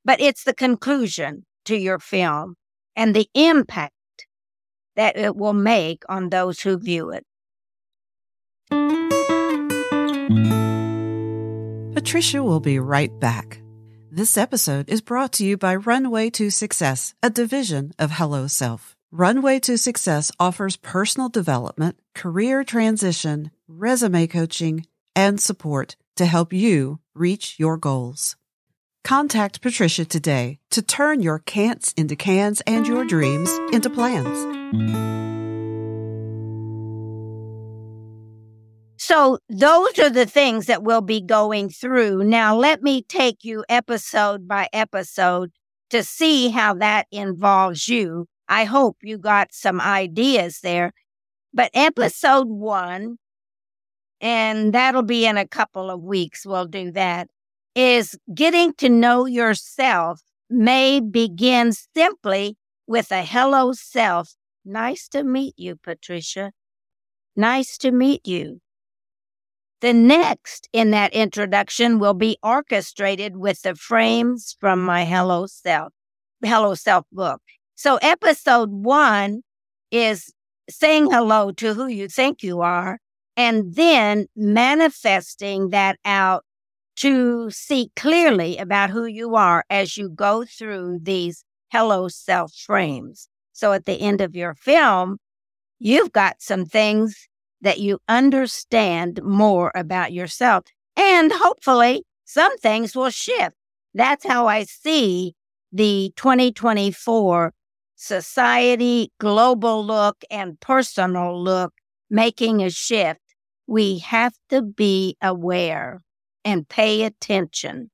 But 0.06 0.22
it's 0.22 0.46
the 0.46 0.54
conclusion 0.54 1.46
to 1.66 1.76
your 1.76 2.00
film 2.00 2.56
and 2.96 3.14
the 3.14 3.28
impact 3.34 3.94
that 4.96 5.18
it 5.18 5.36
will 5.36 5.54
make 5.54 6.04
on 6.08 6.30
those 6.30 6.62
who 6.62 6.78
view 6.78 7.12
it. 7.12 7.26
Patricia 11.94 12.44
will 12.44 12.60
be 12.60 12.78
right 12.78 13.20
back. 13.20 13.62
This 14.12 14.38
episode 14.38 14.88
is 14.88 15.02
brought 15.02 15.34
to 15.34 15.46
you 15.46 15.58
by 15.58 15.76
Runway 15.76 16.30
to 16.32 16.52
Success, 16.52 17.16
a 17.24 17.32
division 17.32 17.94
of 17.98 18.12
Hello 18.12 18.46
Self. 18.46 18.96
Runway 19.12 19.60
to 19.62 19.76
Success 19.76 20.32
offers 20.40 20.78
personal 20.78 21.30
development, 21.30 22.00
career 22.14 22.64
transition, 22.64 23.50
resume 23.68 24.28
coaching, 24.28 24.86
and 25.16 25.42
support 25.42 25.96
to 26.18 26.28
help 26.28 26.54
you 26.54 27.00
reach 27.16 27.56
your 27.58 27.78
goals. 27.78 28.36
Contact 29.04 29.62
Patricia 29.62 30.06
today 30.06 30.60
to 30.70 30.84
turn 30.84 31.22
your 31.22 31.40
can'ts 31.40 31.92
into 31.94 32.16
cans 32.16 32.62
and 32.68 32.88
your 32.88 33.04
dreams 33.04 33.50
into 33.72 33.90
plans. 33.90 35.39
So 39.00 39.40
those 39.48 39.98
are 39.98 40.10
the 40.10 40.26
things 40.26 40.66
that 40.66 40.84
we'll 40.84 41.00
be 41.00 41.22
going 41.22 41.70
through. 41.70 42.26
Now, 42.26 42.54
let 42.54 42.84
me 42.84 43.02
take 43.02 43.46
you 43.46 43.64
episode 43.70 44.46
by 44.46 44.68
episode 44.74 45.52
to 45.90 46.04
see 46.04 46.50
how 46.50 46.74
that 46.76 47.08
involves 47.10 47.88
you. 47.88 48.28
I 48.50 48.66
hope 48.66 48.98
you 49.02 49.18
got 49.18 49.54
some 49.54 49.80
ideas 49.80 50.60
there. 50.60 50.92
But 51.54 51.72
episode 51.74 52.50
one, 52.50 53.20
and 54.20 54.74
that'll 54.74 55.04
be 55.04 55.26
in 55.26 55.38
a 55.38 55.48
couple 55.48 55.90
of 55.90 56.04
weeks, 56.04 56.46
we'll 56.46 56.68
do 56.68 56.92
that, 56.92 57.30
is 57.76 58.20
getting 58.36 58.74
to 58.74 58.90
know 58.90 59.26
yourself 59.26 60.22
may 60.50 61.00
begin 61.00 61.72
simply 61.96 62.58
with 62.86 63.14
a 63.14 63.24
hello 63.24 63.72
self. 63.72 64.36
Nice 64.66 65.08
to 65.08 65.24
meet 65.24 65.54
you, 65.56 65.78
Patricia. 65.78 66.52
Nice 67.38 67.78
to 67.78 67.92
meet 67.92 68.28
you. 68.28 68.60
The 69.82 69.94
next 69.94 70.68
in 70.74 70.92
that 70.92 71.14
introduction 71.14 72.00
will 72.00 72.14
be 72.14 72.38
orchestrated 72.44 73.38
with 73.38 73.62
the 73.62 73.76
frames 73.76 74.58
from 74.60 74.84
my 74.84 75.06
Hello 75.06 75.46
Self, 75.48 75.94
Hello 76.44 76.76
Self 76.76 77.06
book. 77.14 77.42
So 77.76 77.98
episode 78.02 78.72
one 78.72 79.42
is 79.90 80.34
saying 80.70 81.10
hello 81.10 81.52
to 81.54 81.74
who 81.74 81.88
you 81.88 82.10
think 82.10 82.44
you 82.44 82.60
are 82.60 83.00
and 83.38 83.74
then 83.74 84.26
manifesting 84.36 85.70
that 85.70 85.98
out 86.04 86.44
to 86.98 87.50
see 87.50 87.90
clearly 87.96 88.58
about 88.58 88.90
who 88.90 89.06
you 89.06 89.36
are 89.38 89.64
as 89.70 89.96
you 89.96 90.10
go 90.10 90.44
through 90.44 91.00
these 91.02 91.46
hello 91.72 92.10
self 92.10 92.54
frames. 92.54 93.30
So 93.54 93.72
at 93.72 93.86
the 93.86 93.94
end 93.94 94.20
of 94.20 94.36
your 94.36 94.56
film, 94.56 95.20
you've 95.80 96.12
got 96.12 96.42
some 96.42 96.66
things 96.66 97.29
that 97.62 97.80
you 97.80 98.00
understand 98.08 99.22
more 99.24 99.72
about 99.76 100.14
yourself. 100.14 100.66
And 100.96 101.32
hopefully, 101.34 102.04
some 102.26 102.58
things 102.58 102.96
will 102.96 103.10
shift. 103.10 103.56
That's 103.94 104.26
how 104.26 104.48
I 104.48 104.64
see 104.64 105.36
the 105.72 106.14
2024 106.16 107.54
society, 107.96 109.12
global 109.20 109.86
look, 109.86 110.24
and 110.32 110.60
personal 110.60 111.42
look 111.42 111.74
making 112.10 112.62
a 112.62 112.70
shift. 112.70 113.20
We 113.68 114.00
have 114.00 114.34
to 114.50 114.62
be 114.62 115.18
aware 115.22 116.00
and 116.44 116.68
pay 116.68 117.04
attention. 117.04 117.92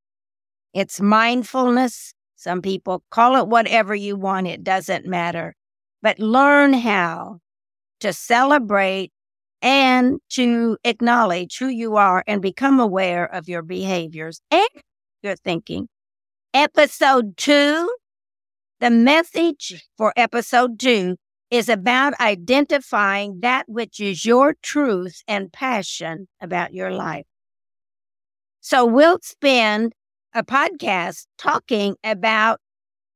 It's 0.74 1.02
mindfulness. 1.02 2.14
Some 2.36 2.62
people 2.62 3.04
call 3.10 3.38
it 3.38 3.48
whatever 3.48 3.96
you 3.96 4.16
want, 4.16 4.48
it 4.48 4.64
doesn't 4.64 5.06
matter. 5.06 5.56
But 6.02 6.20
learn 6.20 6.74
how 6.74 7.40
to 8.02 8.14
celebrate 8.14 9.12
and 9.66 10.20
to 10.30 10.78
acknowledge 10.84 11.58
who 11.58 11.68
you 11.68 11.96
are 11.96 12.24
and 12.28 12.40
become 12.40 12.80
aware 12.80 13.26
of 13.26 13.50
your 13.50 13.64
behaviors 13.64 14.40
and 14.52 14.70
your 15.24 15.36
thinking. 15.36 15.90
Episode 16.54 17.36
two 17.36 17.92
The 18.80 18.92
message 18.92 19.84
for 19.98 20.14
episode 20.16 20.80
two 20.80 21.18
is 21.50 21.68
about 21.68 22.14
identifying 22.20 23.40
that 23.42 23.68
which 23.68 24.00
is 24.00 24.24
your 24.24 24.54
truth 24.62 25.24
and 25.28 25.52
passion 25.52 26.28
about 26.40 26.74
your 26.74 26.92
life. 26.92 27.26
So 28.62 28.86
we'll 28.86 29.20
spend 29.24 29.94
a 30.36 30.44
podcast 30.44 31.26
talking 31.40 31.96
about 32.04 32.60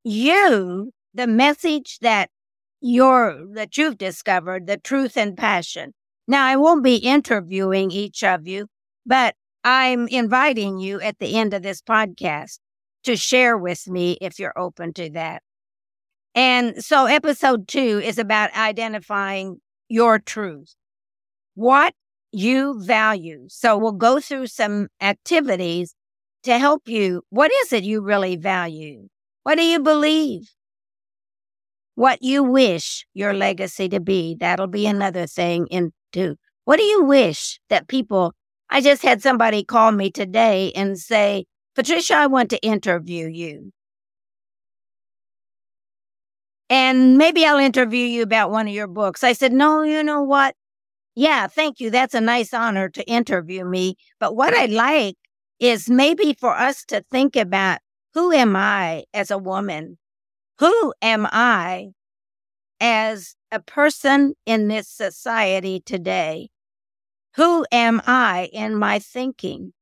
you, 0.03 0.91
the 1.13 1.27
message 1.27 1.99
that 1.99 2.31
you're, 2.81 3.45
that 3.53 3.77
you've 3.77 3.99
discovered, 3.99 4.65
the 4.65 4.77
truth 4.77 5.15
and 5.15 5.37
passion. 5.37 5.93
Now, 6.29 6.45
I 6.45 6.57
won't 6.57 6.83
be 6.83 6.97
interviewing 6.97 7.89
each 7.89 8.23
of 8.23 8.47
you, 8.47 8.67
but 9.03 9.33
I'm 9.63 10.07
inviting 10.09 10.77
you 10.77 11.01
at 11.01 11.17
the 11.17 11.35
end 11.35 11.55
of 11.55 11.63
this 11.63 11.81
podcast 11.81 12.59
to 13.05 13.17
share 13.17 13.57
with 13.57 13.87
me 13.87 14.15
if 14.21 14.37
you're 14.37 14.57
open 14.57 14.93
to 14.93 15.09
that. 15.09 15.41
And 16.35 16.85
so 16.85 17.07
episode 17.07 17.67
two 17.67 17.99
is 18.03 18.19
about 18.19 18.55
identifying 18.55 19.57
your 19.87 20.19
truth, 20.19 20.75
what 21.55 21.95
you 22.31 22.79
value. 22.79 23.45
So 23.47 23.75
we'll 23.75 23.93
go 23.93 24.19
through 24.19 24.47
some 24.47 24.89
activities 25.01 25.95
to 26.43 26.59
help 26.59 26.87
you. 26.87 27.23
What 27.31 27.51
is 27.51 27.73
it 27.73 27.83
you 27.83 28.01
really 28.01 28.35
value? 28.35 29.07
What 29.41 29.55
do 29.55 29.63
you 29.63 29.79
believe? 29.79 30.53
What 31.95 32.21
you 32.21 32.43
wish 32.43 33.07
your 33.15 33.33
legacy 33.33 33.89
to 33.89 33.99
be. 33.99 34.37
That'll 34.39 34.67
be 34.67 34.85
another 34.85 35.25
thing 35.25 35.65
in 35.71 35.91
two. 36.11 36.35
What 36.65 36.77
do 36.77 36.83
you 36.83 37.03
wish 37.03 37.59
that 37.69 37.87
people, 37.87 38.33
I 38.69 38.81
just 38.81 39.01
had 39.01 39.21
somebody 39.21 39.63
call 39.63 39.91
me 39.91 40.11
today 40.11 40.71
and 40.75 40.97
say, 40.97 41.45
Patricia, 41.75 42.15
I 42.15 42.27
want 42.27 42.49
to 42.51 42.61
interview 42.61 43.27
you. 43.27 43.71
And 46.69 47.17
maybe 47.17 47.45
I'll 47.45 47.57
interview 47.57 48.05
you 48.05 48.21
about 48.21 48.51
one 48.51 48.67
of 48.67 48.73
your 48.73 48.87
books. 48.87 49.23
I 49.23 49.33
said, 49.33 49.51
no, 49.51 49.81
you 49.81 50.03
know 50.03 50.21
what? 50.21 50.55
Yeah, 51.15 51.47
thank 51.47 51.79
you. 51.79 51.89
That's 51.89 52.13
a 52.13 52.21
nice 52.21 52.53
honor 52.53 52.89
to 52.89 53.09
interview 53.09 53.65
me. 53.65 53.95
But 54.19 54.35
what 54.35 54.53
I'd 54.53 54.69
like 54.69 55.15
is 55.59 55.89
maybe 55.89 56.33
for 56.33 56.55
us 56.55 56.85
to 56.85 57.03
think 57.09 57.35
about 57.35 57.79
who 58.13 58.31
am 58.31 58.55
I 58.55 59.05
as 59.13 59.31
a 59.31 59.37
woman? 59.37 59.97
Who 60.59 60.93
am 61.01 61.27
I 61.31 61.89
as 62.79 63.35
a 63.51 63.59
person 63.59 64.33
in 64.45 64.67
this 64.67 64.87
society 64.87 65.81
today? 65.85 66.49
Who 67.35 67.65
am 67.71 68.01
I 68.05 68.49
in 68.51 68.75
my 68.75 68.99
thinking? 68.99 69.73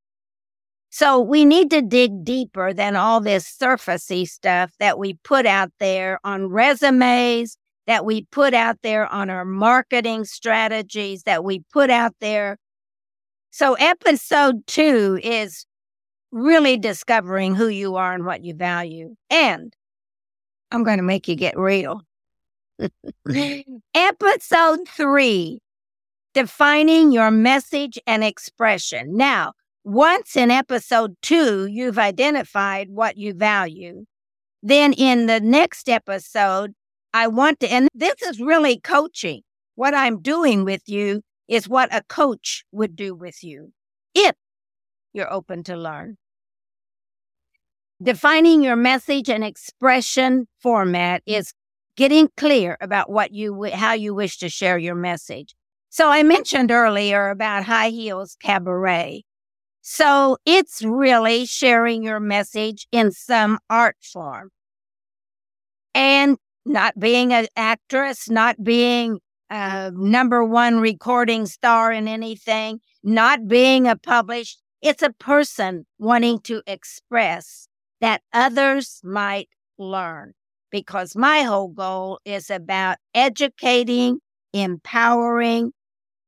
So 0.89 1.19
we 1.19 1.45
need 1.45 1.69
to 1.71 1.81
dig 1.81 2.23
deeper 2.23 2.73
than 2.73 2.95
all 2.95 3.21
this 3.21 3.45
surfacey 3.45 4.27
stuff 4.27 4.71
that 4.79 4.97
we 4.97 5.15
put 5.23 5.45
out 5.45 5.71
there 5.79 6.19
on 6.23 6.47
resumes, 6.47 7.57
that 7.85 8.05
we 8.05 8.23
put 8.31 8.53
out 8.53 8.77
there 8.83 9.05
on 9.05 9.29
our 9.29 9.45
marketing 9.45 10.25
strategies, 10.25 11.23
that 11.23 11.43
we 11.43 11.61
put 11.71 11.89
out 11.89 12.13
there. 12.19 12.57
So 13.51 13.73
episode 13.75 14.65
two 14.65 15.19
is 15.21 15.65
really 16.31 16.77
discovering 16.77 17.55
who 17.55 17.67
you 17.67 17.95
are 17.95 18.13
and 18.13 18.25
what 18.25 18.43
you 18.43 18.53
value. 18.55 19.15
And 19.29 19.73
I'm 20.71 20.83
going 20.83 20.97
to 20.97 21.03
make 21.03 21.27
you 21.27 21.35
get 21.35 21.57
real. 21.57 22.01
episode 23.93 24.79
three, 24.87 25.59
defining 26.33 27.11
your 27.11 27.31
message 27.31 27.99
and 28.05 28.23
expression. 28.23 29.17
Now, 29.17 29.53
once 29.83 30.35
in 30.35 30.51
episode 30.51 31.15
two, 31.21 31.65
you've 31.67 31.97
identified 31.97 32.89
what 32.89 33.17
you 33.17 33.33
value. 33.33 34.05
Then 34.61 34.93
in 34.93 35.27
the 35.27 35.39
next 35.39 35.87
episode, 35.87 36.73
I 37.13 37.27
want 37.27 37.59
to, 37.61 37.71
and 37.71 37.87
this 37.93 38.21
is 38.21 38.39
really 38.39 38.79
coaching. 38.79 39.41
What 39.75 39.93
I'm 39.93 40.21
doing 40.21 40.65
with 40.65 40.81
you 40.87 41.21
is 41.47 41.69
what 41.69 41.93
a 41.95 42.03
coach 42.03 42.65
would 42.71 42.95
do 42.95 43.15
with 43.15 43.43
you 43.43 43.71
if 44.13 44.35
you're 45.13 45.31
open 45.31 45.63
to 45.63 45.77
learn. 45.77 46.17
Defining 48.01 48.61
your 48.61 48.75
message 48.75 49.29
and 49.29 49.43
expression 49.43 50.47
format 50.59 51.23
is 51.25 51.53
getting 51.97 52.29
clear 52.37 52.77
about 52.79 53.09
what 53.09 53.33
you, 53.33 53.63
how 53.73 53.93
you 53.93 54.13
wish 54.15 54.37
to 54.37 54.49
share 54.49 54.77
your 54.77 54.95
message. 54.95 55.55
So 55.89 56.09
I 56.09 56.23
mentioned 56.23 56.71
earlier 56.71 57.29
about 57.29 57.65
high 57.65 57.89
heels 57.89 58.37
cabaret. 58.41 59.23
So 59.81 60.37
it's 60.45 60.83
really 60.83 61.45
sharing 61.45 62.03
your 62.03 62.19
message 62.19 62.87
in 62.91 63.11
some 63.11 63.57
art 63.69 63.97
form. 64.01 64.51
And 65.93 66.37
not 66.65 66.99
being 66.99 67.33
an 67.33 67.47
actress, 67.55 68.29
not 68.29 68.63
being 68.63 69.19
a 69.49 69.91
number 69.95 70.43
one 70.43 70.79
recording 70.79 71.45
star 71.45 71.91
in 71.91 72.07
anything, 72.07 72.79
not 73.01 73.47
being 73.47 73.87
a 73.87 73.95
published, 73.95 74.61
it's 74.81 75.01
a 75.01 75.13
person 75.13 75.85
wanting 75.97 76.39
to 76.41 76.61
express 76.67 77.67
that 78.01 78.21
others 78.33 78.99
might 79.03 79.49
learn. 79.79 80.33
Because 80.71 81.15
my 81.15 81.41
whole 81.41 81.69
goal 81.69 82.19
is 82.25 82.49
about 82.49 82.97
educating, 83.13 84.19
empowering, 84.53 85.71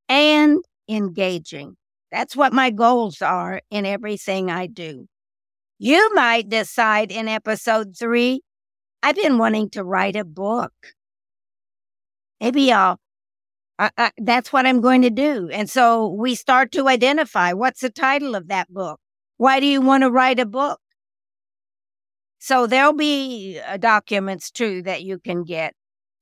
and 0.07 0.63
engaging. 0.89 1.75
That's 2.11 2.35
what 2.35 2.53
my 2.53 2.71
goals 2.71 3.21
are 3.21 3.61
in 3.69 3.85
everything 3.85 4.49
I 4.49 4.67
do. 4.67 5.07
You 5.77 6.13
might 6.13 6.49
decide 6.49 7.11
in 7.11 7.27
episode 7.27 7.95
three, 7.97 8.41
I've 9.01 9.15
been 9.15 9.37
wanting 9.37 9.69
to 9.71 9.83
write 9.83 10.15
a 10.15 10.25
book. 10.25 10.73
Maybe 12.41 12.71
I'll, 12.71 12.99
I, 13.77 13.91
I, 13.97 14.11
that's 14.17 14.51
what 14.51 14.65
I'm 14.65 14.81
going 14.81 15.03
to 15.03 15.09
do. 15.09 15.49
And 15.51 15.69
so 15.69 16.07
we 16.07 16.35
start 16.35 16.71
to 16.73 16.89
identify 16.89 17.53
what's 17.53 17.81
the 17.81 17.89
title 17.89 18.35
of 18.35 18.47
that 18.49 18.67
book? 18.73 18.99
Why 19.37 19.59
do 19.59 19.67
you 19.67 19.79
want 19.79 20.03
to 20.03 20.11
write 20.11 20.39
a 20.39 20.45
book? 20.45 20.79
So 22.39 22.67
there'll 22.67 22.93
be 22.93 23.59
uh, 23.59 23.77
documents 23.77 24.49
too 24.49 24.81
that 24.83 25.03
you 25.03 25.19
can 25.19 25.43
get. 25.43 25.73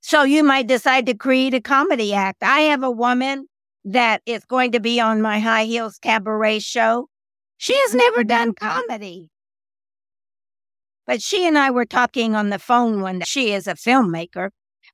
So 0.02 0.24
you 0.24 0.44
might 0.44 0.68
decide 0.68 1.06
to 1.06 1.14
create 1.14 1.54
a 1.54 1.62
comedy 1.62 2.14
act. 2.14 2.44
I 2.44 2.62
have 2.62 2.84
a 2.84 2.92
woman 2.92 3.48
that 3.86 4.22
is 4.26 4.44
going 4.46 4.72
to 4.72 4.80
be 4.80 5.00
on 5.00 5.22
my 5.22 5.40
high 5.40 5.66
heels 5.66 5.98
cabaret 6.02 6.60
show. 6.60 7.08
She 7.58 7.76
has 7.76 7.94
never 7.94 8.24
done 8.24 8.54
comedy. 8.54 9.30
But 11.06 11.22
she 11.22 11.48
and 11.48 11.58
I 11.58 11.72
were 11.72 11.86
talking 11.86 12.36
on 12.36 12.50
the 12.50 12.60
phone 12.60 13.02
one 13.02 13.20
day. 13.20 13.26
She 13.26 13.54
is 13.54 13.68
a 13.68 13.74
filmmaker, 13.76 14.50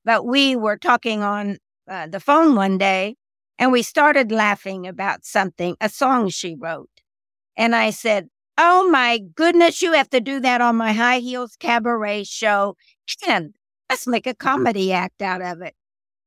but 0.05 0.25
we 0.25 0.55
were 0.55 0.77
talking 0.77 1.23
on 1.23 1.57
uh, 1.89 2.07
the 2.07 2.19
phone 2.19 2.55
one 2.55 2.77
day 2.77 3.15
and 3.57 3.71
we 3.71 3.81
started 3.81 4.31
laughing 4.31 4.87
about 4.87 5.25
something, 5.25 5.75
a 5.81 5.89
song 5.89 6.29
she 6.29 6.55
wrote. 6.55 6.89
And 7.57 7.75
I 7.75 7.89
said, 7.89 8.29
Oh 8.57 8.89
my 8.89 9.19
goodness, 9.35 9.81
you 9.81 9.93
have 9.93 10.09
to 10.11 10.21
do 10.21 10.39
that 10.41 10.61
on 10.61 10.75
my 10.75 10.93
high 10.93 11.19
heels 11.19 11.55
cabaret 11.59 12.25
show. 12.25 12.75
And 13.27 13.55
let's 13.89 14.07
make 14.07 14.27
a 14.27 14.31
mm-hmm. 14.31 14.47
comedy 14.47 14.93
act 14.93 15.21
out 15.21 15.41
of 15.41 15.61
it. 15.61 15.75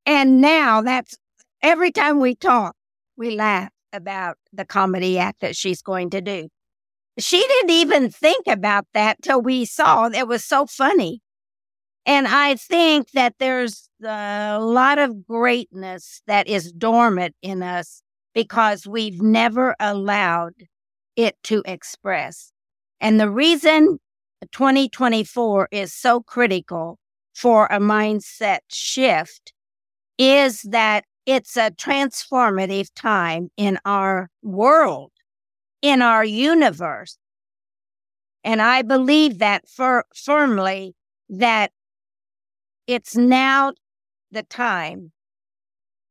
And 0.05 0.41
now 0.41 0.83
that's 0.83 1.17
Every 1.63 1.91
time 1.91 2.21
we 2.21 2.35
talk, 2.35 2.77
we 3.17 3.35
laugh 3.35 3.71
about 3.93 4.37
the 4.53 4.65
comedy 4.65 5.19
act 5.19 5.41
that 5.41 5.57
she's 5.57 5.83
going 5.83 6.11
to 6.11 6.21
do. 6.21 6.49
She 7.19 7.41
didn't 7.41 7.71
even 7.71 8.11
think 8.11 8.47
about 8.47 8.87
that 8.93 9.23
till 9.23 9.41
we 9.41 9.65
saw 9.65 10.07
it 10.07 10.29
was 10.29 10.45
so 10.45 10.67
funny. 10.67 11.23
And 12.05 12.29
I 12.29 12.55
think 12.55 13.11
that 13.13 13.35
there's 13.39 13.89
a 14.05 14.59
lot 14.61 14.99
of 14.99 15.27
greatness 15.27 16.23
that 16.27 16.47
is 16.47 16.71
dormant 16.71 17.35
in 17.43 17.63
us 17.63 18.03
because 18.35 18.87
we've 18.87 19.21
never 19.21 19.75
allowed 19.81 20.53
it 21.17 21.37
to 21.45 21.63
express. 21.65 22.53
And 23.01 23.19
the 23.19 23.31
reason 23.31 23.99
2024 24.53 25.69
is 25.71 25.93
so 25.93 26.21
critical 26.21 26.99
for 27.35 27.67
a 27.67 27.79
mindset 27.79 28.61
shift 28.69 29.53
is 30.19 30.63
that 30.63 31.05
it's 31.27 31.57
a 31.57 31.71
transformative 31.73 32.89
time 32.95 33.51
in 33.57 33.79
our 33.85 34.31
world, 34.43 35.11
in 35.83 36.01
our 36.01 36.25
universe. 36.25 37.19
And 38.45 38.63
I 38.63 38.83
believe 38.83 39.39
that 39.39 39.69
fir- 39.69 40.05
firmly 40.15 40.95
that 41.29 41.73
it's 42.87 43.17
now 43.17 43.73
the 44.31 44.45
time 44.45 45.13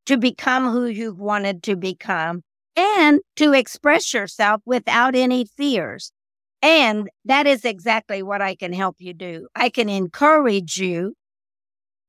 to 0.05 0.17
become 0.17 0.71
who 0.71 0.85
you've 0.85 1.19
wanted 1.19 1.63
to 1.63 1.75
become 1.75 2.43
and 2.75 3.21
to 3.37 3.53
express 3.53 4.13
yourself 4.13 4.61
without 4.65 5.15
any 5.15 5.45
fears. 5.45 6.11
And 6.61 7.09
that 7.25 7.47
is 7.47 7.65
exactly 7.65 8.23
what 8.23 8.41
I 8.41 8.55
can 8.55 8.73
help 8.73 8.97
you 8.99 9.13
do. 9.13 9.47
I 9.55 9.69
can 9.69 9.89
encourage 9.89 10.77
you 10.77 11.13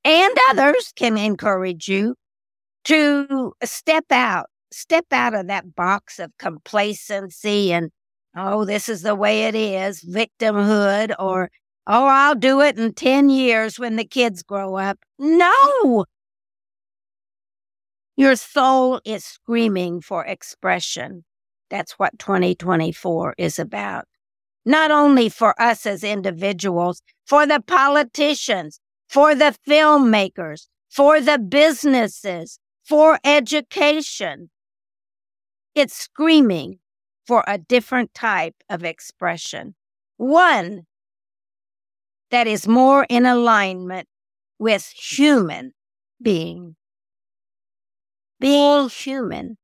and 0.05 0.35
others 0.51 0.93
can 0.97 1.19
encourage 1.19 1.89
you 1.89 2.15
to 2.85 3.53
step 3.65 4.07
out, 4.11 4.47
step 4.73 5.07
out 5.13 5.35
of 5.35 5.49
that 5.49 5.75
box 5.75 6.19
of 6.19 6.33
complacency 6.39 7.73
and, 7.73 7.91
oh, 8.37 8.65
this 8.65 8.89
is 8.89 9.03
the 9.03 9.15
way 9.15 9.45
it 9.45 9.55
is, 9.55 10.03
victimhood, 10.03 11.15
or 11.19 11.51
Oh, 11.89 12.07
I'll 12.07 12.35
do 12.35 12.61
it 12.63 12.79
in 12.79 12.95
10 12.95 13.31
years 13.31 13.79
when 13.79 13.95
the 13.95 14.05
kids 14.05 14.43
grow 14.43 14.75
up. 14.77 14.99
No! 15.19 16.05
Your 18.17 18.35
soul 18.35 19.01
is 19.05 19.25
screaming 19.25 20.01
for 20.01 20.25
expression. 20.25 21.25
That's 21.69 21.93
what 21.93 22.19
2024 22.19 23.35
is 23.37 23.59
about. 23.59 24.07
Not 24.65 24.91
only 24.91 25.29
for 25.29 25.61
us 25.61 25.85
as 25.85 26.03
individuals, 26.03 27.03
for 27.27 27.47
the 27.47 27.61
politicians, 27.61 28.81
for 29.09 29.35
the 29.35 29.55
filmmakers, 29.69 30.67
for 30.89 31.21
the 31.21 31.39
businesses, 31.39 32.59
for 32.85 33.19
education. 33.23 34.49
It's 35.75 35.95
screaming 35.95 36.79
for 37.27 37.45
a 37.47 37.59
different 37.59 38.15
type 38.15 38.55
of 38.71 38.83
expression. 38.83 39.75
One 40.17 40.87
that 42.31 42.47
is 42.47 42.67
more 42.67 43.07
in 43.11 43.27
alignment 43.27 44.09
with 44.59 44.91
human 44.97 45.73
being. 46.23 46.77
Being 48.39 48.89
human 48.89 49.57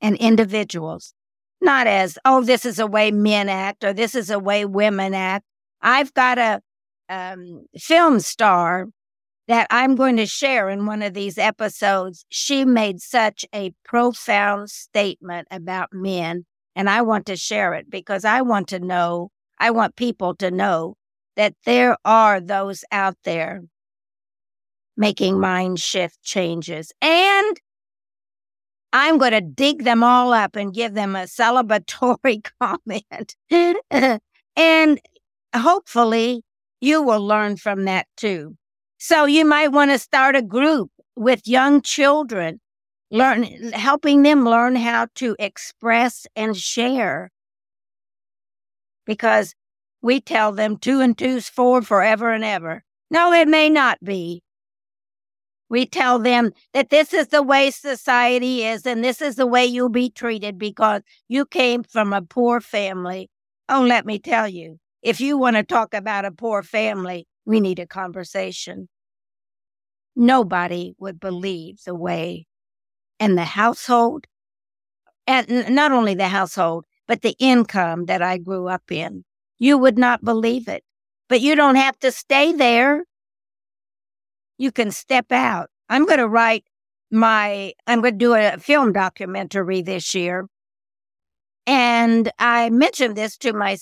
and 0.00 0.16
individuals, 0.16 1.14
not 1.60 1.86
as, 1.86 2.18
oh, 2.24 2.42
this 2.42 2.64
is 2.64 2.78
a 2.78 2.86
way 2.86 3.10
men 3.10 3.48
act 3.48 3.84
or 3.84 3.92
this 3.92 4.14
is 4.14 4.30
a 4.30 4.38
way 4.38 4.64
women 4.64 5.14
act. 5.14 5.44
I've 5.80 6.12
got 6.14 6.38
a 6.38 6.60
um, 7.08 7.66
film 7.76 8.20
star 8.20 8.86
that 9.48 9.66
I'm 9.70 9.94
going 9.94 10.16
to 10.16 10.26
share 10.26 10.68
in 10.68 10.86
one 10.86 11.02
of 11.02 11.14
these 11.14 11.38
episodes. 11.38 12.24
She 12.28 12.64
made 12.64 13.00
such 13.00 13.44
a 13.54 13.72
profound 13.84 14.70
statement 14.70 15.46
about 15.50 15.90
men, 15.92 16.46
and 16.74 16.90
I 16.90 17.02
want 17.02 17.26
to 17.26 17.36
share 17.36 17.74
it 17.74 17.88
because 17.88 18.24
I 18.24 18.42
want 18.42 18.68
to 18.68 18.80
know, 18.80 19.30
I 19.58 19.70
want 19.70 19.96
people 19.96 20.34
to 20.36 20.50
know 20.50 20.96
that 21.36 21.54
there 21.64 21.96
are 22.04 22.40
those 22.40 22.84
out 22.90 23.16
there 23.24 23.62
making 24.96 25.38
mind 25.40 25.80
shift 25.80 26.22
changes. 26.22 26.92
And 27.00 27.60
I'm 28.92 29.18
going 29.18 29.32
to 29.32 29.40
dig 29.40 29.84
them 29.84 30.02
all 30.02 30.32
up 30.32 30.56
and 30.56 30.72
give 30.72 30.94
them 30.94 31.16
a 31.16 31.24
celebratory 31.24 32.42
comment. 32.60 33.36
and 34.56 35.00
hopefully 35.54 36.42
you 36.80 37.02
will 37.02 37.24
learn 37.24 37.56
from 37.56 37.84
that 37.84 38.06
too. 38.16 38.56
So 38.98 39.26
you 39.26 39.44
might 39.44 39.68
want 39.68 39.90
to 39.90 39.98
start 39.98 40.36
a 40.36 40.42
group 40.42 40.90
with 41.16 41.46
young 41.46 41.82
children, 41.82 42.60
learn, 43.10 43.44
helping 43.72 44.22
them 44.22 44.44
learn 44.44 44.76
how 44.76 45.08
to 45.16 45.36
express 45.38 46.26
and 46.34 46.56
share. 46.56 47.30
Because 49.04 49.54
we 50.02 50.20
tell 50.20 50.52
them 50.52 50.76
two 50.76 51.00
and 51.00 51.16
two's 51.16 51.48
four 51.48 51.82
forever 51.82 52.32
and 52.32 52.44
ever. 52.44 52.82
No, 53.10 53.32
it 53.32 53.48
may 53.48 53.68
not 53.68 53.98
be. 54.02 54.42
We 55.68 55.86
tell 55.86 56.18
them 56.18 56.52
that 56.72 56.90
this 56.90 57.12
is 57.12 57.28
the 57.28 57.42
way 57.42 57.70
society 57.70 58.64
is 58.64 58.86
and 58.86 59.02
this 59.02 59.20
is 59.20 59.36
the 59.36 59.46
way 59.46 59.66
you'll 59.66 59.88
be 59.88 60.10
treated 60.10 60.58
because 60.58 61.02
you 61.28 61.44
came 61.44 61.82
from 61.82 62.12
a 62.12 62.22
poor 62.22 62.60
family. 62.60 63.30
Oh, 63.68 63.82
let 63.82 64.06
me 64.06 64.18
tell 64.18 64.48
you, 64.48 64.78
if 65.02 65.20
you 65.20 65.36
want 65.36 65.56
to 65.56 65.62
talk 65.64 65.92
about 65.92 66.24
a 66.24 66.30
poor 66.30 66.62
family, 66.62 67.26
we 67.44 67.60
need 67.60 67.78
a 67.78 67.86
conversation. 67.86 68.88
Nobody 70.14 70.94
would 70.98 71.18
believe 71.20 71.82
the 71.84 71.94
way 71.94 72.46
and 73.18 73.36
the 73.36 73.44
household, 73.44 74.26
and 75.26 75.74
not 75.74 75.92
only 75.92 76.14
the 76.14 76.28
household, 76.28 76.84
but 77.08 77.22
the 77.22 77.34
income 77.38 78.06
that 78.06 78.22
I 78.22 78.38
grew 78.38 78.68
up 78.68 78.90
in. 78.90 79.24
You 79.58 79.78
would 79.78 79.98
not 79.98 80.24
believe 80.24 80.68
it. 80.68 80.84
But 81.28 81.40
you 81.40 81.56
don't 81.56 81.76
have 81.76 81.98
to 82.00 82.12
stay 82.12 82.52
there. 82.52 83.04
You 84.58 84.72
can 84.72 84.90
step 84.90 85.32
out. 85.32 85.70
I'm 85.88 86.06
going 86.06 86.18
to 86.18 86.28
write 86.28 86.64
my, 87.10 87.72
I'm 87.86 88.00
going 88.00 88.14
to 88.14 88.18
do 88.18 88.34
a 88.34 88.58
film 88.58 88.92
documentary 88.92 89.82
this 89.82 90.14
year. 90.14 90.46
And 91.66 92.30
I 92.38 92.70
mentioned 92.70 93.16
this 93.16 93.36
to 93.38 93.52
my 93.52 93.76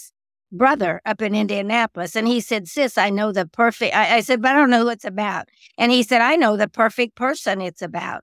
brother 0.51 1.01
up 1.05 1.21
in 1.21 1.35
Indianapolis. 1.35 2.17
And 2.17 2.27
he 2.27 2.41
said, 2.41 2.69
Sis, 2.69 2.97
I 2.97 3.11
know 3.11 3.33
the 3.33 3.47
perfect. 3.47 3.95
I, 3.95 4.17
I, 4.17 4.21
said, 4.21 4.41
but 4.41 4.53
I 4.53 4.55
don't 4.55 4.71
know 4.71 4.83
who 4.83 4.89
it's 4.89 5.05
about. 5.05 5.49
And 5.77 5.93
he 5.93 6.03
said, 6.03 6.21
I 6.21 6.37
know 6.37 6.57
the 6.57 6.69
perfect 6.69 7.15
person 7.15 7.61
it's 7.61 7.83
about. 7.83 8.23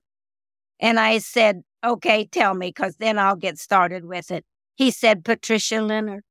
And 0.80 0.98
I 0.98 1.18
said, 1.18 1.62
Okay, 1.84 2.26
tell 2.26 2.54
me, 2.54 2.68
because 2.68 2.96
then 2.96 3.18
I'll 3.18 3.36
get 3.36 3.58
started 3.58 4.04
with 4.04 4.30
it. 4.30 4.44
He 4.76 4.90
said, 4.90 5.24
Patricia 5.24 5.82
Leonard. 5.82 6.22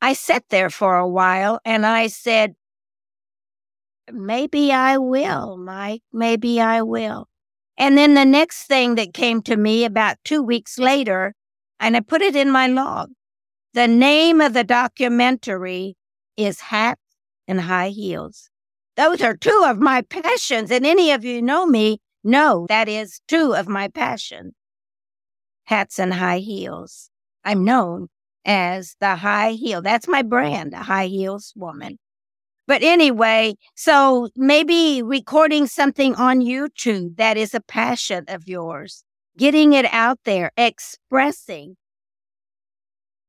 I 0.00 0.12
sat 0.12 0.44
there 0.50 0.70
for 0.70 0.96
a 0.96 1.08
while 1.08 1.60
and 1.64 1.84
I 1.84 2.06
said, 2.06 2.54
Maybe 4.10 4.72
I 4.72 4.96
will, 4.96 5.56
Mike. 5.58 6.02
Maybe 6.12 6.60
I 6.60 6.82
will. 6.82 7.26
And 7.76 7.98
then 7.98 8.14
the 8.14 8.24
next 8.24 8.64
thing 8.64 8.94
that 8.94 9.12
came 9.12 9.42
to 9.42 9.56
me 9.56 9.84
about 9.84 10.16
two 10.24 10.42
weeks 10.42 10.78
later, 10.78 11.34
and 11.78 11.96
I 11.96 12.00
put 12.00 12.22
it 12.22 12.34
in 12.34 12.50
my 12.50 12.66
log. 12.66 13.10
The 13.74 13.86
name 13.86 14.40
of 14.40 14.54
the 14.54 14.64
documentary 14.64 15.96
is 16.36 16.60
Hats 16.60 17.02
and 17.46 17.60
High 17.60 17.90
Heels. 17.90 18.50
Those 18.96 19.22
are 19.22 19.36
two 19.36 19.64
of 19.64 19.78
my 19.78 20.02
passions. 20.02 20.70
And 20.72 20.84
any 20.84 21.12
of 21.12 21.24
you 21.24 21.40
know 21.40 21.66
me 21.66 22.00
know 22.24 22.66
that 22.68 22.88
is 22.88 23.20
two 23.28 23.54
of 23.54 23.68
my 23.68 23.88
passions. 23.88 24.54
Hats 25.64 26.00
and 26.00 26.14
high 26.14 26.38
heels. 26.38 27.10
I'm 27.44 27.64
known 27.64 28.08
as 28.48 28.96
the 28.98 29.14
high 29.14 29.52
heel. 29.52 29.82
That's 29.82 30.08
my 30.08 30.22
brand, 30.22 30.72
a 30.72 30.78
high 30.78 31.06
heels 31.06 31.52
woman. 31.54 31.98
But 32.66 32.82
anyway, 32.82 33.54
so 33.76 34.28
maybe 34.36 35.02
recording 35.02 35.66
something 35.66 36.14
on 36.16 36.40
YouTube 36.40 37.16
that 37.16 37.36
is 37.36 37.54
a 37.54 37.60
passion 37.60 38.24
of 38.28 38.48
yours, 38.48 39.04
getting 39.36 39.74
it 39.74 39.86
out 39.86 40.18
there, 40.24 40.50
expressing, 40.56 41.76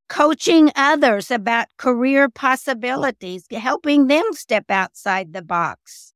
coaching 0.10 0.72
others 0.76 1.32
about 1.32 1.68
career 1.78 2.30
possibilities, 2.30 3.46
helping 3.52 4.08
them 4.08 4.26
step 4.34 4.66
outside 4.70 5.34
the 5.34 5.42
box. 5.42 6.14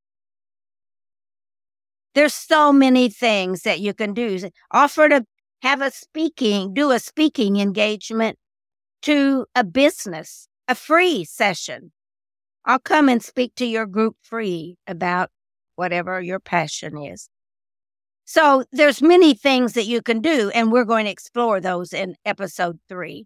There's 2.15 2.33
so 2.33 2.71
many 2.71 3.09
things 3.09 3.63
that 3.63 3.79
you 3.79 3.93
can 3.93 4.13
do. 4.13 4.49
Offer 4.71 5.09
to 5.09 5.25
have 5.61 5.81
a 5.81 5.91
speaking, 5.91 6.73
do 6.73 6.91
a 6.91 6.99
speaking 6.99 7.57
engagement 7.57 8.37
to 9.03 9.45
a 9.55 9.63
business, 9.63 10.47
a 10.67 10.75
free 10.75 11.23
session 11.23 11.91
I'll 12.65 12.79
come 12.79 13.09
and 13.09 13.21
speak 13.21 13.55
to 13.55 13.65
your 13.65 13.85
group 13.85 14.15
free 14.21 14.77
about 14.87 15.29
whatever 15.75 16.21
your 16.21 16.39
passion 16.39 16.97
is. 16.97 17.29
So 18.25 18.63
there's 18.71 19.01
many 19.01 19.33
things 19.33 19.73
that 19.73 19.85
you 19.85 20.01
can 20.01 20.21
do, 20.21 20.49
and 20.55 20.71
we're 20.71 20.85
going 20.85 21.05
to 21.05 21.11
explore 21.11 21.59
those 21.59 21.91
in 21.91 22.15
episode 22.23 22.79
three. 22.87 23.25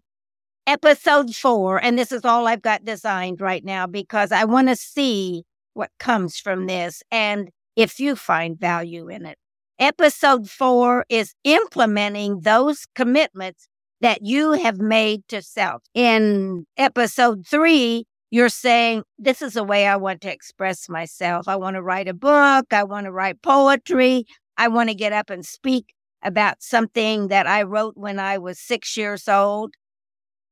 Episode 0.66 1.34
four, 1.34 1.82
and 1.82 1.96
this 1.96 2.10
is 2.10 2.24
all 2.24 2.48
I've 2.48 2.62
got 2.62 2.84
designed 2.84 3.40
right 3.40 3.64
now 3.64 3.86
because 3.86 4.32
I 4.32 4.44
want 4.44 4.68
to 4.68 4.76
see 4.76 5.44
what 5.74 5.90
comes 5.98 6.38
from 6.38 6.66
this 6.66 7.02
and 7.10 7.50
if 7.76 8.00
you 8.00 8.16
find 8.16 8.58
value 8.58 9.08
in 9.08 9.24
it. 9.24 9.38
Episode 9.78 10.50
four 10.50 11.06
is 11.08 11.32
implementing 11.44 12.40
those 12.40 12.84
commitments 12.96 13.68
that 14.00 14.22
you 14.22 14.52
have 14.52 14.78
made 14.78 15.26
to 15.28 15.42
self. 15.42 15.82
In 15.94 16.66
episode 16.76 17.46
three, 17.46 18.04
you're 18.30 18.48
saying, 18.48 19.02
This 19.18 19.42
is 19.42 19.56
a 19.56 19.64
way 19.64 19.86
I 19.86 19.96
want 19.96 20.20
to 20.22 20.32
express 20.32 20.88
myself. 20.88 21.48
I 21.48 21.56
want 21.56 21.74
to 21.74 21.82
write 21.82 22.08
a 22.08 22.14
book. 22.14 22.66
I 22.72 22.84
want 22.84 23.06
to 23.06 23.12
write 23.12 23.42
poetry. 23.42 24.24
I 24.56 24.68
want 24.68 24.88
to 24.88 24.94
get 24.94 25.12
up 25.12 25.30
and 25.30 25.44
speak 25.44 25.94
about 26.22 26.62
something 26.62 27.28
that 27.28 27.46
I 27.46 27.62
wrote 27.62 27.96
when 27.96 28.18
I 28.18 28.38
was 28.38 28.58
six 28.58 28.96
years 28.96 29.28
old. 29.28 29.74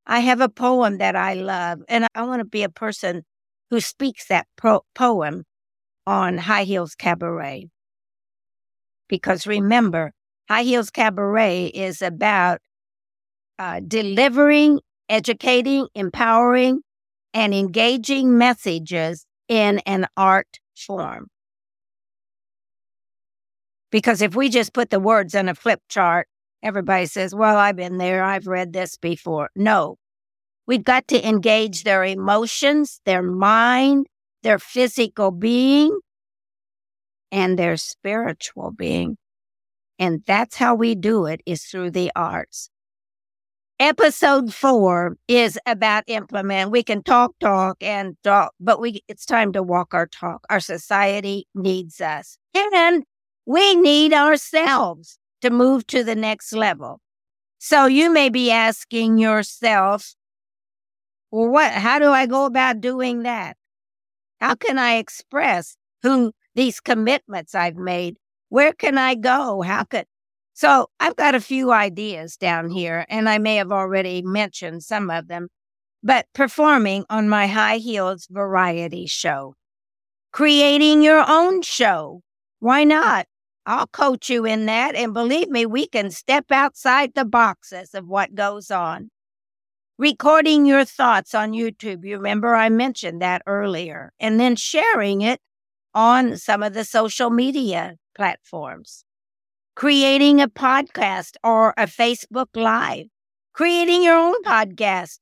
I 0.05 0.21
have 0.21 0.39
a 0.39 0.49
poem 0.49 0.97
that 0.99 1.15
I 1.15 1.33
love, 1.33 1.79
and 1.89 2.07
I 2.15 2.23
want 2.23 2.39
to 2.39 2.45
be 2.45 2.63
a 2.63 2.69
person 2.69 3.23
who 3.69 3.81
speaks 3.81 4.27
that 4.27 4.47
pro- 4.55 4.85
poem 4.95 5.43
on 6.05 6.37
High 6.37 6.63
Heels 6.63 6.95
Cabaret. 6.95 7.67
Because 9.09 9.45
remember, 9.45 10.13
High 10.47 10.63
Heels 10.63 10.89
Cabaret 10.89 11.67
is 11.67 12.01
about 12.01 12.61
uh, 13.59 13.81
delivering, 13.85 14.79
educating, 15.09 15.87
empowering, 15.95 16.81
and 17.33 17.53
engaging 17.53 18.37
messages 18.37 19.25
in 19.47 19.79
an 19.79 20.07
art 20.15 20.59
form. 20.75 21.27
Because 23.91 24.21
if 24.21 24.35
we 24.35 24.49
just 24.49 24.73
put 24.73 24.89
the 24.89 24.99
words 24.99 25.33
on 25.33 25.47
a 25.47 25.55
flip 25.55 25.81
chart, 25.87 26.27
everybody 26.61 27.05
says, 27.05 27.33
Well, 27.33 27.57
I've 27.57 27.75
been 27.75 27.97
there, 27.97 28.23
I've 28.23 28.47
read 28.47 28.73
this 28.73 28.97
before. 28.97 29.49
No, 29.55 29.97
we've 30.65 30.83
got 30.83 31.07
to 31.09 31.27
engage 31.27 31.83
their 31.83 32.03
emotions, 32.03 33.01
their 33.05 33.21
mind, 33.21 34.07
their 34.43 34.59
physical 34.59 35.31
being, 35.31 35.97
and 37.31 37.57
their 37.57 37.77
spiritual 37.77 38.71
being. 38.71 39.17
And 39.99 40.21
that's 40.27 40.57
how 40.57 40.75
we 40.75 40.93
do 40.93 41.25
it 41.25 41.41
is 41.45 41.63
through 41.63 41.91
the 41.91 42.11
arts. 42.15 42.69
Episode 43.79 44.51
four 44.51 45.17
is 45.27 45.59
about 45.67 46.03
implement. 46.07 46.71
We 46.71 46.81
can 46.81 47.03
talk, 47.03 47.35
talk, 47.39 47.77
and 47.79 48.17
talk, 48.23 48.55
but 48.59 48.81
we 48.81 49.03
it's 49.07 49.23
time 49.23 49.53
to 49.53 49.61
walk 49.61 49.93
our 49.93 50.07
talk. 50.07 50.43
Our 50.49 50.59
society 50.59 51.45
needs 51.53 52.01
us, 52.01 52.39
and 52.55 53.03
we 53.45 53.75
need 53.75 54.13
ourselves 54.13 55.19
to 55.41 55.51
move 55.51 55.85
to 55.87 56.03
the 56.03 56.15
next 56.15 56.53
level. 56.53 57.01
So 57.59 57.85
you 57.85 58.11
may 58.11 58.29
be 58.29 58.49
asking 58.49 59.19
yourself, 59.19 60.15
well, 61.29 61.47
what? 61.47 61.71
How 61.71 61.99
do 61.99 62.09
I 62.09 62.25
go 62.25 62.45
about 62.45 62.81
doing 62.81 63.21
that? 63.23 63.57
How 64.39 64.55
can 64.55 64.79
I 64.79 64.95
express 64.95 65.77
who 66.01 66.31
these 66.55 66.79
commitments 66.79 67.53
I've 67.53 67.77
made? 67.77 68.17
Where 68.49 68.73
can 68.73 68.97
I 68.97 69.13
go? 69.13 69.61
How 69.61 69.83
could 69.83 70.07
so 70.57 70.87
I've 70.99 71.15
got 71.15 71.35
a 71.35 71.39
few 71.39 71.71
ideas 71.71 72.35
down 72.35 72.71
here, 72.71 73.05
and 73.09 73.29
I 73.29 73.37
may 73.37 73.57
have 73.57 73.71
already 73.71 74.23
mentioned 74.23 74.81
some 74.81 75.11
of 75.11 75.27
them, 75.27 75.49
but 76.01 76.25
performing 76.33 77.05
on 77.11 77.29
my 77.29 77.45
high 77.45 77.77
heels 77.77 78.27
variety 78.27 79.05
show, 79.05 79.53
creating 80.31 81.03
your 81.03 81.23
own 81.27 81.61
show. 81.61 82.21
Why 82.57 82.85
not? 82.85 83.27
I'll 83.67 83.85
coach 83.85 84.31
you 84.31 84.45
in 84.45 84.65
that. 84.65 84.95
And 84.95 85.13
believe 85.13 85.47
me, 85.49 85.67
we 85.67 85.85
can 85.85 86.09
step 86.09 86.45
outside 86.49 87.11
the 87.13 87.23
boxes 87.23 87.93
of 87.93 88.07
what 88.07 88.33
goes 88.33 88.71
on. 88.71 89.11
Recording 89.99 90.65
your 90.65 90.85
thoughts 90.85 91.35
on 91.35 91.51
YouTube. 91.51 92.03
You 92.03 92.17
remember 92.17 92.55
I 92.55 92.69
mentioned 92.69 93.21
that 93.21 93.43
earlier. 93.45 94.11
And 94.19 94.39
then 94.39 94.55
sharing 94.55 95.21
it 95.21 95.39
on 95.93 96.35
some 96.35 96.63
of 96.63 96.73
the 96.73 96.83
social 96.83 97.29
media 97.29 97.97
platforms 98.15 99.03
creating 99.77 100.41
a 100.41 100.47
podcast 100.47 101.35
or 101.43 101.71
a 101.77 101.85
Facebook 101.85 102.47
Live, 102.55 103.05
creating 103.53 104.01
your 104.01 104.17
own 104.17 104.41
podcast. 104.41 105.19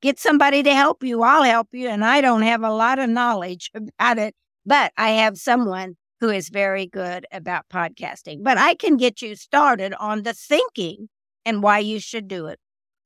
Get 0.00 0.20
somebody 0.20 0.62
to 0.62 0.72
help 0.72 1.02
you. 1.02 1.24
I'll 1.24 1.42
help 1.42 1.70
you. 1.72 1.88
And 1.88 2.04
I 2.04 2.20
don't 2.20 2.42
have 2.42 2.62
a 2.62 2.70
lot 2.70 3.00
of 3.00 3.10
knowledge 3.10 3.68
about 3.74 4.18
it, 4.18 4.36
but 4.64 4.92
I 4.96 5.10
have 5.10 5.38
someone 5.38 5.96
who 6.20 6.28
is 6.28 6.50
very 6.50 6.86
good 6.86 7.26
about 7.32 7.68
podcasting. 7.68 8.44
But 8.44 8.58
I 8.58 8.76
can 8.76 8.96
get 8.96 9.22
you 9.22 9.34
started 9.34 9.92
on 9.94 10.22
the 10.22 10.34
thinking 10.34 11.08
and 11.44 11.60
why 11.60 11.80
you 11.80 11.98
should 11.98 12.28
do 12.28 12.46
it. 12.46 12.60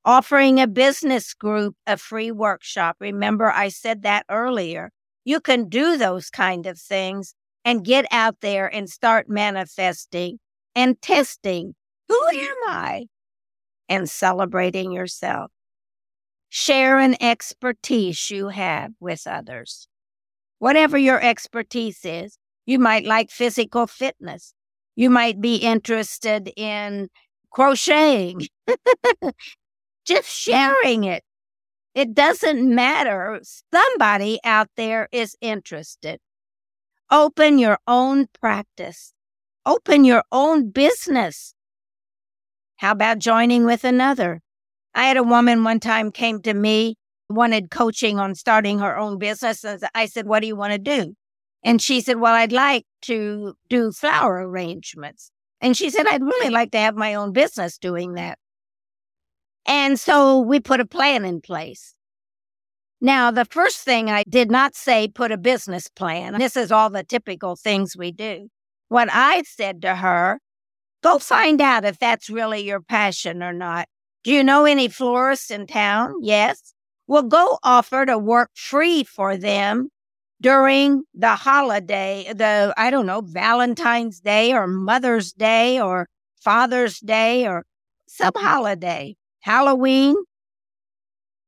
Offering 0.05 0.61
a 0.61 0.67
business 0.67 1.33
group 1.33 1.77
a 1.87 1.97
free 1.97 2.31
workshop. 2.31 2.97
Remember, 3.01 3.51
I 3.51 3.71
said 3.71 4.03
that 4.03 4.27
earlier. 4.29 4.91
You 5.25 5.41
can 5.41 5.71
do 5.71 5.97
those 5.97 6.29
kind 6.29 6.67
of 6.67 6.79
things 6.79 7.33
and 7.65 7.87
get 7.87 8.05
out 8.11 8.43
there 8.43 8.67
and 8.67 8.91
start 8.91 9.31
manifesting 9.31 10.41
and 10.75 11.01
testing 11.01 11.75
who 12.09 12.15
mm-hmm. 12.15 12.39
am 12.39 12.57
I 12.67 13.07
and 13.89 14.09
celebrating 14.09 14.93
yourself. 14.93 15.51
Share 16.49 16.99
an 16.99 17.17
expertise 17.21 18.31
you 18.31 18.49
have 18.49 18.93
with 19.01 19.27
others. 19.27 19.89
Whatever 20.59 20.97
your 20.97 21.21
expertise 21.21 22.05
is, 22.05 22.39
you 22.67 22.79
might 22.79 23.05
like 23.05 23.31
physical 23.31 23.87
fitness. 23.87 24.55
You 24.97 25.11
might 25.11 25.41
be 25.41 25.57
interested 25.57 26.53
in 26.57 27.09
crocheting. 27.51 28.47
Just 30.07 30.29
sharing 30.29 31.05
it. 31.05 31.25
It 31.95 32.15
doesn't 32.15 32.75
matter. 32.75 33.41
Somebody 33.73 34.39
out 34.45 34.69
there 34.77 35.09
is 35.13 35.37
interested. 35.41 36.21
Open 37.11 37.59
your 37.59 37.79
own 37.87 38.27
practice 38.41 39.14
open 39.67 40.05
your 40.05 40.25
own 40.33 40.71
business. 40.71 41.55
How 42.77 42.93
about 42.93 43.19
joining 43.19 43.65
with 43.65 43.85
another? 43.85 44.41
I 44.95 45.05
had 45.05 45.17
a 45.17 45.23
woman 45.23 45.65
one 45.65 45.81
time 45.81 46.13
came 46.13 46.41
to 46.43 46.55
me, 46.55 46.97
wanted 47.29 47.71
coaching 47.71 48.19
on 48.19 48.35
starting 48.35 48.79
her 48.79 48.97
own 48.97 49.19
business. 49.19 49.65
And 49.65 49.83
I 49.95 50.07
said, 50.07 50.27
What 50.27 50.41
do 50.41 50.47
you 50.47 50.57
want 50.57 50.73
to 50.73 50.79
do? 50.79 51.15
And 51.65 51.81
she 51.81 52.01
said, 52.01 52.21
Well, 52.21 52.35
I'd 52.35 52.53
like 52.53 52.85
to 53.03 53.55
do 53.69 53.93
flower 53.93 54.47
arrangements. 54.47 55.31
And 55.61 55.77
she 55.77 55.91
said, 55.91 56.07
I'd 56.07 56.23
really 56.23 56.51
like 56.51 56.73
to 56.73 56.79
have 56.79 56.95
my 56.95 57.15
own 57.15 57.33
business 57.33 57.79
doing 57.79 58.15
that. 58.15 58.39
And 59.67 59.99
so 59.99 60.41
we 60.41 60.61
put 60.61 60.81
a 60.81 60.85
plan 60.87 61.25
in 61.25 61.41
place. 61.41 61.95
Now, 63.01 63.31
the 63.31 63.45
first 63.45 63.79
thing 63.79 64.11
I 64.11 64.25
did 64.29 64.51
not 64.51 64.75
say, 64.75 65.09
put 65.09 65.33
a 65.33 65.39
business 65.39 65.89
plan. 65.89 66.39
This 66.39 66.57
is 66.57 66.71
all 66.71 66.91
the 66.91 67.03
typical 67.03 67.57
things 67.57 67.97
we 67.97 68.13
do. 68.13 68.49
What 68.95 69.09
I 69.11 69.43
said 69.43 69.83
to 69.83 69.97
her, 69.97 70.39
go 71.03 71.19
find 71.19 71.61
out 71.61 71.85
if 71.85 71.99
that's 71.99 72.31
really 72.31 72.61
your 72.61 72.81
passion 72.81 73.43
or 73.43 73.53
not. 73.53 73.89
Do 74.23 74.31
you 74.31 74.45
know 74.45 74.67
any 74.67 74.87
florists 74.87 75.51
in 75.51 75.67
town? 75.67 76.15
Yes. 76.23 76.75
Well, 77.09 77.25
go 77.25 77.59
offer 77.65 78.07
to 78.07 78.17
work 78.17 78.51
free 78.55 79.03
for 79.03 79.37
them 79.37 79.89
during 80.41 81.03
the 81.13 81.35
holiday, 81.35 82.33
the, 82.37 82.73
I 82.77 82.91
don't 82.91 83.07
know, 83.07 83.23
Valentine's 83.23 84.21
Day 84.21 84.53
or 84.53 84.69
Mother's 84.69 85.33
Day 85.33 85.81
or 85.81 86.07
Father's 86.41 87.01
Day 87.01 87.49
or 87.49 87.65
some 88.07 88.35
holiday, 88.37 89.17
Halloween, 89.41 90.15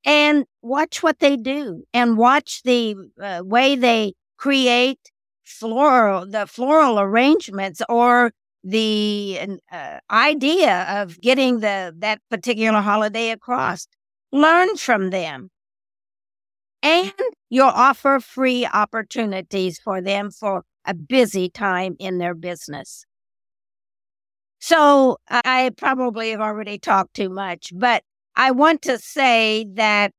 and 0.05 0.47
watch 0.63 1.01
what 1.01 1.21
they 1.21 1.37
do 1.37 1.85
and 1.95 2.19
watch 2.19 2.65
the 2.65 2.97
uh, 3.23 3.43
way 3.45 3.77
they 3.77 4.15
create 4.37 5.13
floral, 5.47 6.27
the 6.27 6.47
floral 6.47 6.99
arrangements 7.01 7.81
or 7.89 8.33
the 8.65 9.39
uh, 9.71 9.99
idea 10.11 10.87
of 11.03 11.21
getting 11.21 11.61
the 11.61 11.95
that 11.99 12.21
particular 12.31 12.81
holiday 12.81 13.31
across. 13.31 13.87
Learn 14.33 14.77
from 14.77 15.11
them. 15.11 15.51
And 16.83 17.13
you'll 17.49 17.67
offer 17.69 18.21
free 18.21 18.67
opportunities 18.67 19.79
for 19.79 20.01
them 20.01 20.31
for 20.31 20.65
a 20.85 20.95
busy 20.95 21.49
time 21.49 21.97
in 21.99 22.19
their 22.19 22.35
business. 22.35 23.05
So 24.59 25.19
I 25.29 25.71
probably 25.77 26.31
have 26.31 26.41
already 26.41 26.79
talked 26.79 27.15
too 27.15 27.29
much, 27.29 27.73
but 27.75 28.03
I 28.35 28.51
want 28.51 28.83
to 28.83 28.99
say 28.99 29.67
that 29.75 30.13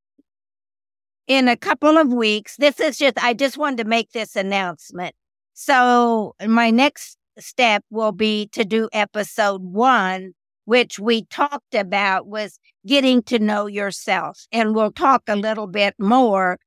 in 1.28 1.46
a 1.46 1.56
couple 1.56 1.96
of 1.98 2.12
weeks. 2.12 2.56
This 2.56 2.80
is 2.80 2.98
just, 2.98 3.22
I 3.22 3.34
just 3.34 3.56
wanted 3.58 3.78
to 3.78 3.84
make 3.84 4.10
this 4.12 4.34
announcement. 4.34 5.14
So 5.60 6.36
my 6.46 6.70
next 6.70 7.18
step 7.36 7.82
will 7.90 8.12
be 8.12 8.46
to 8.52 8.64
do 8.64 8.88
episode 8.92 9.60
one, 9.60 10.34
which 10.66 11.00
we 11.00 11.24
talked 11.24 11.74
about 11.74 12.28
was 12.28 12.60
getting 12.86 13.24
to 13.24 13.40
know 13.40 13.66
yourself. 13.66 14.46
And 14.52 14.72
we'll 14.72 14.92
talk 14.92 15.24
a 15.26 15.34
little 15.34 15.66
bit 15.66 15.96
more 15.98 16.58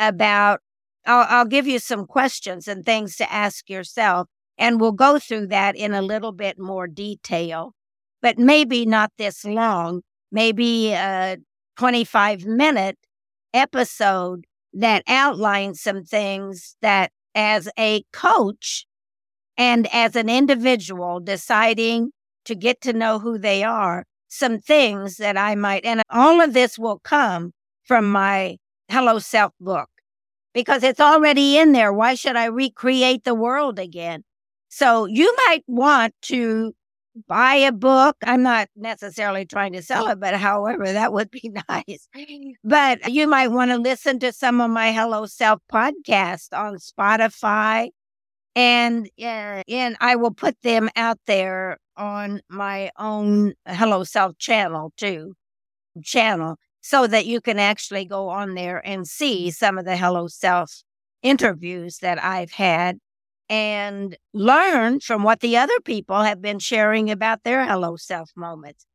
about, 0.00 0.58
I'll, 1.06 1.26
I'll 1.28 1.44
give 1.44 1.68
you 1.68 1.78
some 1.78 2.06
questions 2.06 2.66
and 2.66 2.84
things 2.84 3.14
to 3.18 3.32
ask 3.32 3.70
yourself. 3.70 4.26
And 4.58 4.80
we'll 4.80 4.92
go 4.92 5.20
through 5.20 5.46
that 5.46 5.76
in 5.76 5.94
a 5.94 6.02
little 6.02 6.32
bit 6.32 6.58
more 6.58 6.88
detail, 6.88 7.72
but 8.20 8.36
maybe 8.36 8.84
not 8.84 9.12
this 9.16 9.44
long, 9.44 10.02
maybe 10.32 10.90
a 10.90 11.36
25 11.78 12.46
minute 12.46 12.98
episode 13.54 14.44
that 14.72 15.04
outlines 15.06 15.80
some 15.80 16.02
things 16.02 16.74
that 16.82 17.12
as 17.34 17.68
a 17.78 18.02
coach 18.12 18.86
and 19.56 19.88
as 19.92 20.16
an 20.16 20.28
individual 20.28 21.20
deciding 21.20 22.10
to 22.44 22.54
get 22.54 22.80
to 22.82 22.92
know 22.92 23.18
who 23.18 23.38
they 23.38 23.62
are, 23.62 24.04
some 24.28 24.58
things 24.58 25.16
that 25.16 25.36
I 25.36 25.54
might, 25.54 25.84
and 25.84 26.02
all 26.10 26.40
of 26.40 26.52
this 26.52 26.78
will 26.78 27.00
come 27.00 27.52
from 27.84 28.10
my 28.10 28.56
Hello 28.88 29.18
Self 29.18 29.52
book 29.60 29.88
because 30.52 30.82
it's 30.82 31.00
already 31.00 31.58
in 31.58 31.72
there. 31.72 31.92
Why 31.92 32.14
should 32.14 32.36
I 32.36 32.46
recreate 32.46 33.24
the 33.24 33.34
world 33.34 33.78
again? 33.78 34.24
So 34.68 35.06
you 35.06 35.34
might 35.46 35.64
want 35.66 36.14
to 36.22 36.72
buy 37.26 37.54
a 37.54 37.72
book. 37.72 38.16
I'm 38.24 38.42
not 38.42 38.68
necessarily 38.76 39.44
trying 39.44 39.72
to 39.72 39.82
sell 39.82 40.08
it, 40.08 40.20
but 40.20 40.34
however, 40.34 40.92
that 40.92 41.12
would 41.12 41.30
be 41.30 41.52
nice. 41.68 42.08
But 42.64 43.10
you 43.10 43.26
might 43.26 43.48
want 43.48 43.70
to 43.70 43.78
listen 43.78 44.18
to 44.20 44.32
some 44.32 44.60
of 44.60 44.70
my 44.70 44.92
Hello 44.92 45.26
Self 45.26 45.60
podcast 45.72 46.48
on 46.52 46.76
Spotify. 46.76 47.90
And, 48.56 49.08
uh, 49.20 49.62
and 49.68 49.96
I 50.00 50.16
will 50.16 50.32
put 50.32 50.60
them 50.62 50.90
out 50.96 51.18
there 51.26 51.78
on 51.96 52.40
my 52.48 52.90
own 52.98 53.54
Hello 53.66 54.04
Self 54.04 54.36
channel 54.38 54.92
too, 54.96 55.34
channel, 56.02 56.56
so 56.80 57.06
that 57.06 57.26
you 57.26 57.40
can 57.40 57.58
actually 57.58 58.04
go 58.04 58.28
on 58.28 58.54
there 58.54 58.84
and 58.86 59.06
see 59.06 59.50
some 59.50 59.78
of 59.78 59.84
the 59.84 59.96
Hello 59.96 60.26
Self 60.26 60.82
interviews 61.22 61.98
that 61.98 62.22
I've 62.22 62.52
had 62.52 62.98
and 63.50 64.16
learn 64.32 65.00
from 65.00 65.24
what 65.24 65.40
the 65.40 65.56
other 65.56 65.78
people 65.84 66.22
have 66.22 66.40
been 66.40 66.60
sharing 66.60 67.10
about 67.10 67.42
their 67.42 67.66
hello 67.66 67.96
self 67.96 68.30
moments. 68.36 68.86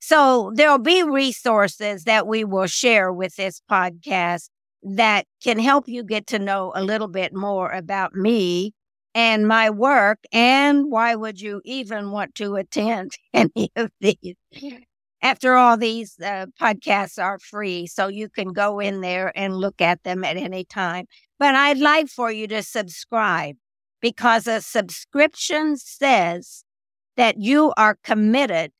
So 0.00 0.52
there'll 0.54 0.78
be 0.78 1.02
resources 1.02 2.04
that 2.04 2.26
we 2.26 2.42
will 2.42 2.66
share 2.66 3.12
with 3.12 3.36
this 3.36 3.60
podcast 3.70 4.48
that 4.82 5.26
can 5.42 5.58
help 5.58 5.88
you 5.88 6.02
get 6.02 6.26
to 6.28 6.38
know 6.38 6.72
a 6.74 6.82
little 6.82 7.08
bit 7.08 7.34
more 7.34 7.70
about 7.70 8.14
me 8.14 8.72
and 9.14 9.46
my 9.46 9.68
work. 9.68 10.20
And 10.32 10.90
why 10.90 11.14
would 11.14 11.40
you 11.40 11.60
even 11.64 12.10
want 12.10 12.34
to 12.36 12.56
attend 12.56 13.12
any 13.34 13.70
of 13.76 13.90
these? 14.00 14.36
after 15.20 15.54
all, 15.54 15.76
these 15.76 16.16
uh, 16.24 16.46
podcasts 16.60 17.22
are 17.22 17.38
free, 17.40 17.86
so 17.86 18.08
you 18.08 18.28
can 18.28 18.52
go 18.52 18.78
in 18.78 19.00
there 19.00 19.32
and 19.36 19.56
look 19.56 19.80
at 19.80 20.02
them 20.04 20.24
at 20.24 20.36
any 20.36 20.64
time. 20.64 21.06
But 21.38 21.54
I'd 21.56 21.78
like 21.78 22.08
for 22.08 22.30
you 22.30 22.46
to 22.48 22.62
subscribe 22.62 23.56
because 24.00 24.46
a 24.46 24.60
subscription 24.60 25.76
says 25.76 26.64
that 27.16 27.40
you 27.40 27.72
are 27.76 27.98
committed 28.02 28.72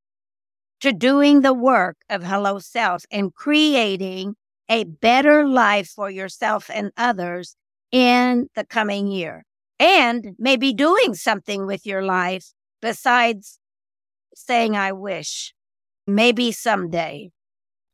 to 0.80 0.92
doing 0.92 1.40
the 1.40 1.54
work 1.54 1.96
of 2.08 2.22
Hello 2.22 2.58
Self 2.58 3.04
and 3.10 3.34
creating 3.34 4.34
a 4.68 4.84
better 4.84 5.46
life 5.46 5.88
for 5.88 6.10
yourself 6.10 6.70
and 6.72 6.92
others 6.96 7.56
in 7.90 8.48
the 8.54 8.64
coming 8.64 9.08
year. 9.08 9.44
And 9.80 10.34
maybe 10.38 10.72
doing 10.72 11.14
something 11.14 11.66
with 11.66 11.86
your 11.86 12.02
life 12.02 12.52
besides 12.80 13.58
saying, 14.34 14.76
I 14.76 14.92
wish. 14.92 15.54
Maybe 16.06 16.52
someday. 16.52 17.30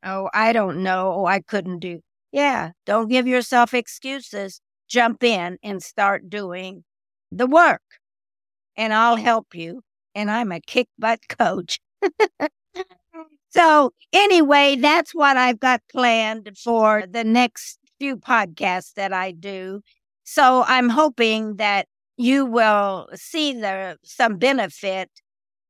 Oh, 0.05 0.29
I 0.33 0.53
don't 0.53 0.83
know. 0.83 1.13
Oh, 1.15 1.27
I 1.27 1.41
couldn't 1.41 1.81
do. 1.81 2.01
Yeah, 2.33 2.71
don't 2.85 3.09
give 3.09 3.27
yourself 3.27 3.75
excuses. 3.75 4.61
Jump 4.89 5.25
in 5.25 5.59
and 5.63 5.83
start 5.83 6.29
doing 6.29 6.85
the 7.37 7.47
work. 7.47 7.83
And 8.77 8.93
I'll 8.93 9.17
help 9.17 9.55
you. 9.55 9.83
And 10.15 10.31
I'm 10.31 10.53
a 10.53 10.61
kick 10.61 10.89
butt 10.99 11.21
coach. 11.29 11.81
so, 13.51 13.93
anyway, 14.13 14.77
that's 14.77 15.15
what 15.15 15.37
I've 15.37 15.61
got 15.61 15.83
planned 15.91 16.51
for 16.63 17.05
the 17.09 17.25
next 17.25 17.79
few 17.99 18.17
podcasts 18.17 18.95
that 18.95 19.13
I 19.13 19.33
do. 19.33 19.81
So, 20.25 20.65
I'm 20.67 20.89
hoping 20.89 21.57
that 21.57 21.87
you 22.17 22.47
will 22.47 23.09
see 23.15 23.53
the 23.53 23.99
some 24.05 24.37
benefit 24.37 25.11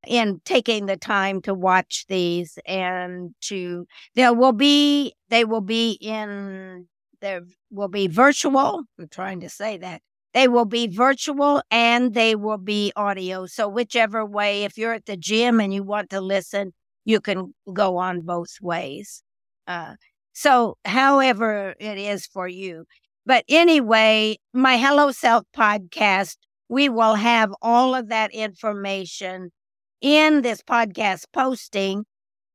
in 0.07 0.41
taking 0.45 0.87
the 0.87 0.97
time 0.97 1.41
to 1.43 1.55
watch 1.55 2.05
these 2.09 2.59
and 2.67 3.35
to 3.41 3.87
there 4.15 4.35
will 4.35 4.53
be 4.53 5.15
they 5.31 5.45
will 5.45 5.61
be 5.61 5.93
in 6.01 6.87
there 7.21 7.43
will 7.71 7.89
be 7.89 8.07
virtual 8.07 8.83
i'm 8.99 9.09
trying 9.09 9.41
to 9.41 9.49
say 9.49 9.79
that 9.79 10.03
they 10.35 10.49
will 10.49 10.65
be 10.65 10.89
virtual 10.89 11.63
and 11.71 12.13
they 12.13 12.35
will 12.35 12.59
be 12.59 12.93
audio. 12.97 13.47
So 13.47 13.69
whichever 13.69 14.27
way 14.27 14.65
if 14.65 14.77
you're 14.77 14.93
at 14.93 15.07
the 15.07 15.17
gym 15.17 15.61
and 15.61 15.73
you 15.73 15.85
want 15.85 16.11
to 16.11 16.21
listen 16.21 16.73
you 17.07 17.21
can 17.21 17.53
go 17.73 17.99
on 17.99 18.23
both 18.23 18.57
ways. 18.63 19.23
Uh, 19.67 19.95
so 20.33 20.79
however 20.85 21.75
it 21.79 21.99
is 21.99 22.27
for 22.27 22.49
you. 22.49 22.85
But 23.25 23.45
anyway 23.49 24.39
my 24.53 24.77
hello 24.77 25.13
self 25.13 25.45
podcast 25.57 26.37
we 26.69 26.89
will 26.89 27.15
have 27.15 27.55
all 27.63 27.95
of 27.95 28.09
that 28.09 28.33
information 28.33 29.53
in 30.01 30.43
this 30.43 30.63
podcast 30.63 31.27
posting. 31.33 32.05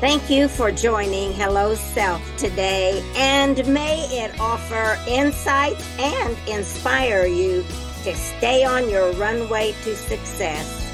Thank 0.01 0.31
you 0.31 0.49
for 0.49 0.73
joining 0.73 1.33
Hello 1.33 1.75
Self 1.75 2.23
today, 2.37 3.05
and 3.17 3.67
may 3.69 4.01
it 4.11 4.39
offer 4.41 4.99
insights 5.09 5.85
and 5.99 6.37
inspire 6.49 7.27
you 7.27 7.65
to 8.03 8.15
stay 8.17 8.65
on 8.65 8.89
your 8.89 9.13
runway 9.13 9.73
to 9.85 9.95
success. 9.95 10.90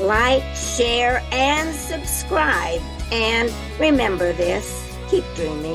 Like, 0.00 0.42
share, 0.54 1.22
and 1.32 1.74
subscribe. 1.74 2.80
And 3.12 3.52
remember 3.78 4.32
this 4.32 4.86
keep 5.08 5.24
dreaming. 5.34 5.74